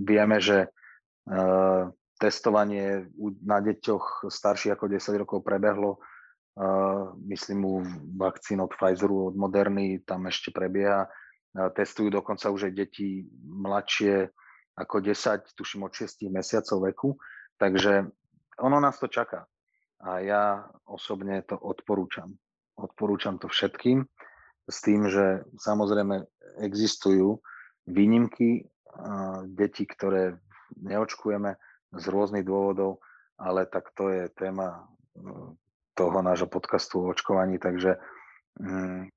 vieme, 0.05 0.37
že 0.37 0.69
e, 0.69 0.69
testovanie 2.21 3.09
na 3.41 3.57
deťoch 3.57 4.29
starších 4.29 4.77
ako 4.77 4.85
10 4.85 5.21
rokov 5.25 5.41
prebehlo, 5.41 5.97
e, 5.97 5.99
myslím 7.33 7.59
u 7.65 7.75
vakcín 8.21 8.61
od 8.61 8.69
Pfizeru, 8.69 9.33
od 9.33 9.35
Moderny, 9.35 10.05
tam 10.05 10.29
ešte 10.29 10.53
prebieha 10.53 11.09
testujú 11.57 12.13
dokonca 12.13 12.53
už 12.53 12.69
aj 12.69 12.73
deti 12.77 13.25
mladšie 13.41 14.29
ako 14.77 15.01
10, 15.01 15.57
tuším 15.57 15.89
od 15.89 15.93
6 15.95 16.29
mesiacov 16.29 16.85
veku, 16.85 17.09
takže 17.57 18.05
ono 18.61 18.77
nás 18.77 19.01
to 19.01 19.09
čaká. 19.09 19.49
A 20.03 20.21
ja 20.21 20.43
osobne 20.85 21.41
to 21.41 21.57
odporúčam. 21.57 22.37
Odporúčam 22.77 23.41
to 23.41 23.49
všetkým 23.49 24.05
s 24.69 24.77
tým, 24.85 25.09
že 25.09 25.47
samozrejme 25.57 26.21
existujú 26.61 27.41
výnimky 27.89 28.69
detí, 29.53 29.87
ktoré 29.87 30.37
neočkujeme 30.77 31.55
z 31.95 32.03
rôznych 32.11 32.45
dôvodov, 32.45 32.99
ale 33.39 33.65
tak 33.65 33.93
to 33.95 34.11
je 34.11 34.29
téma 34.35 34.85
toho 35.97 36.19
nášho 36.21 36.45
podcastu 36.45 37.01
o 37.01 37.09
očkovaní, 37.09 37.57
takže 37.57 37.97
mm, 38.61 39.09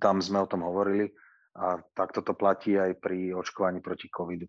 tam 0.00 0.20
sme 0.20 0.44
o 0.44 0.50
tom 0.50 0.60
hovorili 0.60 1.08
a 1.56 1.80
takto 1.96 2.20
to 2.20 2.36
platí 2.36 2.76
aj 2.76 2.98
pri 3.00 3.32
očkovaní 3.32 3.80
proti 3.80 4.10
covidu. 4.12 4.44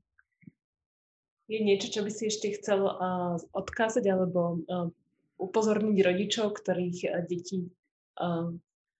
Je 1.45 1.61
niečo, 1.61 1.93
čo 1.93 2.01
by 2.01 2.11
si 2.11 2.27
ešte 2.27 2.57
chcel 2.57 2.89
uh, 2.89 3.37
odkázať 3.53 4.03
alebo 4.09 4.65
uh, 4.65 4.89
upozorniť 5.39 5.97
rodičov, 6.01 6.55
ktorých 6.59 6.97
uh, 7.11 7.23
deti 7.27 7.65
uh, 8.19 8.51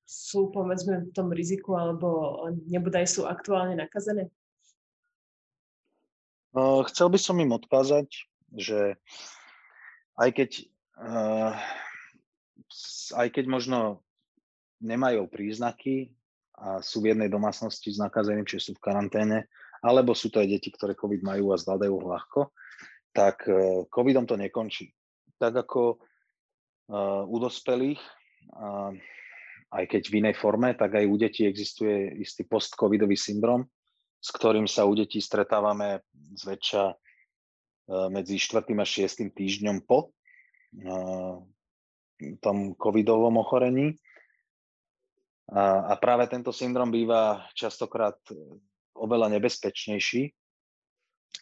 sú 0.05 0.53
povedzme 0.53 1.09
v 1.09 1.11
tom 1.17 1.33
riziku 1.33 1.73
alebo 1.75 2.37
nebodaj 2.69 3.09
sú 3.09 3.25
aktuálne 3.25 3.73
nakazené? 3.73 4.29
Chcel 6.87 7.07
by 7.11 7.19
som 7.19 7.35
im 7.41 7.51
odkázať, 7.51 8.07
že 8.55 8.95
aj 10.15 10.29
keď, 10.31 10.49
aj 13.11 13.27
keď 13.27 13.45
možno 13.51 13.99
nemajú 14.79 15.27
príznaky 15.27 16.15
a 16.55 16.79
sú 16.79 17.03
v 17.03 17.11
jednej 17.11 17.27
domácnosti 17.27 17.91
s 17.91 17.99
nakazeným, 17.99 18.47
či 18.47 18.63
sú 18.63 18.71
v 18.71 18.83
karanténe, 18.87 19.51
alebo 19.83 20.15
sú 20.15 20.31
to 20.31 20.39
aj 20.39 20.47
deti, 20.47 20.71
ktoré 20.71 20.95
COVID 20.95 21.27
majú 21.27 21.51
a 21.51 21.59
zvládajú 21.59 21.91
ľahko, 21.91 22.55
tak 23.11 23.43
COVIDom 23.91 24.23
to 24.23 24.39
nekončí. 24.39 24.95
Tak 25.35 25.67
ako 25.67 25.99
u 27.25 27.37
dospelých, 27.41 28.01
aj 29.73 29.83
keď 29.89 30.03
v 30.07 30.17
inej 30.21 30.35
forme, 30.37 30.77
tak 30.77 31.01
aj 31.01 31.05
u 31.09 31.15
detí 31.17 31.43
existuje 31.43 32.21
istý 32.21 32.45
post-covidový 32.45 33.17
syndrom, 33.17 33.65
s 34.21 34.29
ktorým 34.31 34.69
sa 34.69 34.85
u 34.85 34.93
detí 34.93 35.19
stretávame 35.19 36.05
zväčša 36.13 36.83
e, 36.89 36.95
medzi 38.13 38.37
4. 38.39 38.71
a 38.71 38.85
6. 38.85 39.33
týždňom 39.33 39.83
po 39.83 40.15
tom 42.39 42.73
covidovom 42.79 43.35
ochorení. 43.41 43.99
A, 45.51 45.93
práve 46.01 46.25
tento 46.25 46.49
syndrom 46.49 46.89
býva 46.89 47.45
častokrát 47.53 48.17
e, 48.33 48.37
oveľa 48.97 49.29
nebezpečnejší 49.37 50.33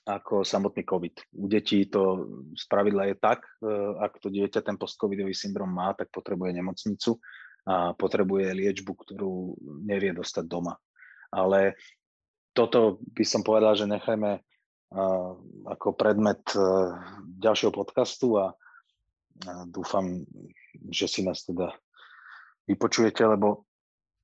ako 0.03 0.43
samotný 0.43 0.83
COVID. 0.83 1.15
U 1.39 1.47
detí 1.47 1.87
to 1.87 2.27
spravidla 2.55 3.11
je 3.11 3.15
tak, 3.15 3.47
e, 3.63 3.69
ak 4.03 4.19
to 4.19 4.27
dieťa 4.27 4.59
ten 4.59 4.75
post-covidový 4.75 5.31
syndrom 5.31 5.71
má, 5.71 5.95
tak 5.95 6.11
potrebuje 6.11 6.59
nemocnicu 6.59 7.23
a 7.63 7.95
potrebuje 7.95 8.51
liečbu, 8.51 8.91
ktorú 8.91 9.55
nevie 9.87 10.11
dostať 10.11 10.43
doma. 10.43 10.75
Ale 11.31 11.79
toto 12.51 12.99
by 13.15 13.23
som 13.23 13.41
povedal, 13.41 13.73
že 13.79 13.87
nechajme 13.87 14.43
ako 15.65 15.97
predmet 15.97 16.43
e, 16.53 16.61
ďalšieho 17.41 17.73
podcastu 17.73 18.37
a 18.37 18.53
dúfam, 19.65 20.21
že 20.93 21.09
si 21.09 21.25
nás 21.25 21.41
teda 21.41 21.73
vypočujete, 22.69 23.25
lebo 23.25 23.65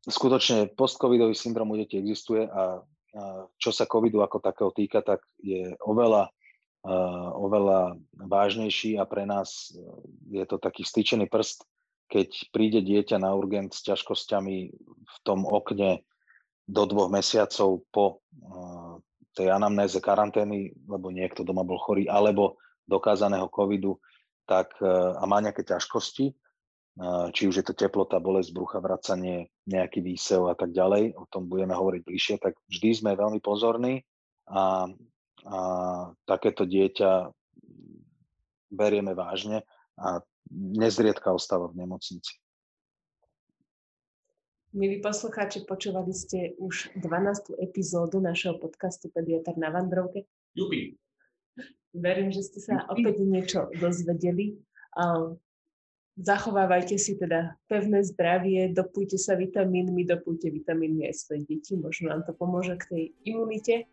skutočne 0.06 0.72
post-covidový 0.78 1.34
syndrom 1.34 1.74
u 1.74 1.76
detí 1.76 1.98
existuje 1.98 2.46
a 2.46 2.86
čo 3.57 3.70
sa 3.74 3.89
covidu 3.89 4.22
ako 4.22 4.38
takého 4.41 4.72
týka, 4.74 5.01
tak 5.01 5.26
je 5.41 5.74
oveľa, 5.82 6.30
oveľa 7.36 7.97
vážnejší 8.16 9.01
a 9.01 9.03
pre 9.10 9.26
nás 9.26 9.74
e, 9.74 9.84
je 10.39 10.45
to 10.47 10.62
taký 10.62 10.86
vstýčený 10.86 11.28
prst, 11.28 11.66
keď 12.07 12.30
príde 12.53 12.80
dieťa 12.86 13.18
na 13.22 13.34
urgent 13.34 13.74
s 13.74 13.82
ťažkosťami 13.86 14.57
v 15.03 15.16
tom 15.26 15.43
okne 15.43 16.05
do 16.70 16.84
dvoch 16.86 17.10
mesiacov 17.10 17.82
po 17.89 18.22
tej 19.39 19.55
anamnéze 19.55 19.97
karantény, 20.01 20.74
lebo 20.86 21.14
niekto 21.14 21.47
doma 21.47 21.64
bol 21.64 21.80
chorý, 21.82 22.10
alebo 22.10 22.57
dokázaného 22.89 23.47
covidu, 23.47 23.95
tak 24.49 24.74
uh, 24.82 25.16
a 25.16 25.24
má 25.30 25.39
nejaké 25.39 25.62
ťažkosti, 25.62 26.34
či 27.32 27.47
už 27.47 27.64
je 27.64 27.66
to 27.66 27.72
teplota, 27.72 28.20
bolesť 28.20 28.52
brucha, 28.52 28.84
vracanie, 28.84 29.47
nejaký 29.64 30.04
výsev 30.04 30.52
a 30.52 30.56
tak 30.56 30.76
ďalej, 30.76 31.16
o 31.16 31.24
tom 31.32 31.47
budeme 31.47 31.72
hovoriť 31.72 32.02
bližšie, 32.04 32.36
tak 32.43 32.60
vždy 32.68 32.89
sme 32.91 33.16
veľmi 33.16 33.39
pozorní 33.39 34.04
a, 34.52 34.91
a 35.47 35.60
takéto 36.28 36.68
dieťa 36.68 37.32
berieme 38.68 39.16
vážne 39.16 39.64
a 39.95 40.20
nezriedka 40.52 41.32
ostáva 41.32 41.72
v 41.72 41.88
nemocnici. 41.88 42.36
Milí 44.70 45.02
poslucháči, 45.02 45.66
počúvali 45.66 46.14
ste 46.14 46.54
už 46.62 46.93
12. 47.02 47.58
epizódu 47.58 48.22
našeho 48.22 48.62
podcastu 48.62 49.10
Pediatr 49.10 49.58
na 49.58 49.74
Vandrovke. 49.74 50.30
Jupi. 50.54 50.93
Verím, 51.89 52.30
že 52.30 52.45
ste 52.45 52.60
sa 52.62 52.86
opäť 52.86 53.18
niečo 53.18 53.74
dozvedeli. 53.82 54.62
Zachovávajte 56.20 56.99
si 56.99 57.15
teda 57.15 57.55
pevné 57.72 58.03
zdravie, 58.03 58.76
dopujte 58.76 59.15
sa 59.15 59.39
vitamínmi, 59.39 60.03
dopujte 60.03 60.51
vitamínmi 60.51 61.07
aj 61.07 61.15
svoje 61.15 61.47
deti, 61.47 61.80
možno 61.80 62.11
nám 62.11 62.28
to 62.28 62.36
pomôže 62.36 62.76
k 62.76 62.84
tej 62.91 63.03
imunite. 63.24 63.88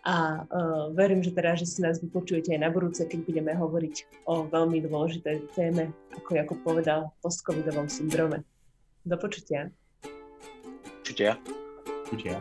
A 0.00 0.48
uh, 0.48 0.88
verím, 0.96 1.20
že 1.20 1.36
teda, 1.36 1.60
že 1.60 1.68
si 1.68 1.84
nás 1.84 2.00
vypočujete 2.00 2.56
aj 2.56 2.64
na 2.64 2.72
budúce, 2.72 3.04
keď 3.04 3.20
budeme 3.28 3.52
hovoriť 3.52 4.24
o 4.24 4.48
veľmi 4.48 4.80
dôležitej 4.88 5.52
téme, 5.52 5.92
ako 6.16 6.40
ako 6.40 6.54
povedal, 6.64 7.12
postcovidovom 7.20 7.92
syndrome. 7.92 8.40
Do 9.04 9.20
počutia. 9.20 9.68
Počutia. 11.04 11.36
Počutia. 12.08 12.40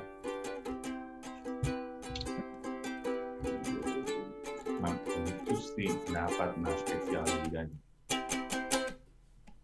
Mám 4.79 4.95
pustý 5.43 5.91
nápad 6.07 6.55
na 6.63 6.71
špeciálne 6.71 7.35
vydanie. 7.43 7.88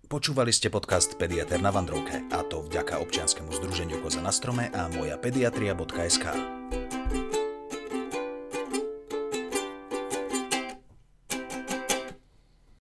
Počúvali 0.06 0.54
ste 0.54 0.70
podcast 0.70 1.18
Pediater 1.18 1.58
na 1.58 1.74
Vandrovke, 1.74 2.30
a 2.30 2.46
to 2.46 2.62
vďaka 2.62 3.02
občianskému 3.02 3.50
združeniu 3.58 4.06
Koza 4.06 4.22
na 4.22 4.30
strome 4.30 4.70
a 4.70 4.86
moja 4.94 5.18
pediatria.sk. 5.18 6.26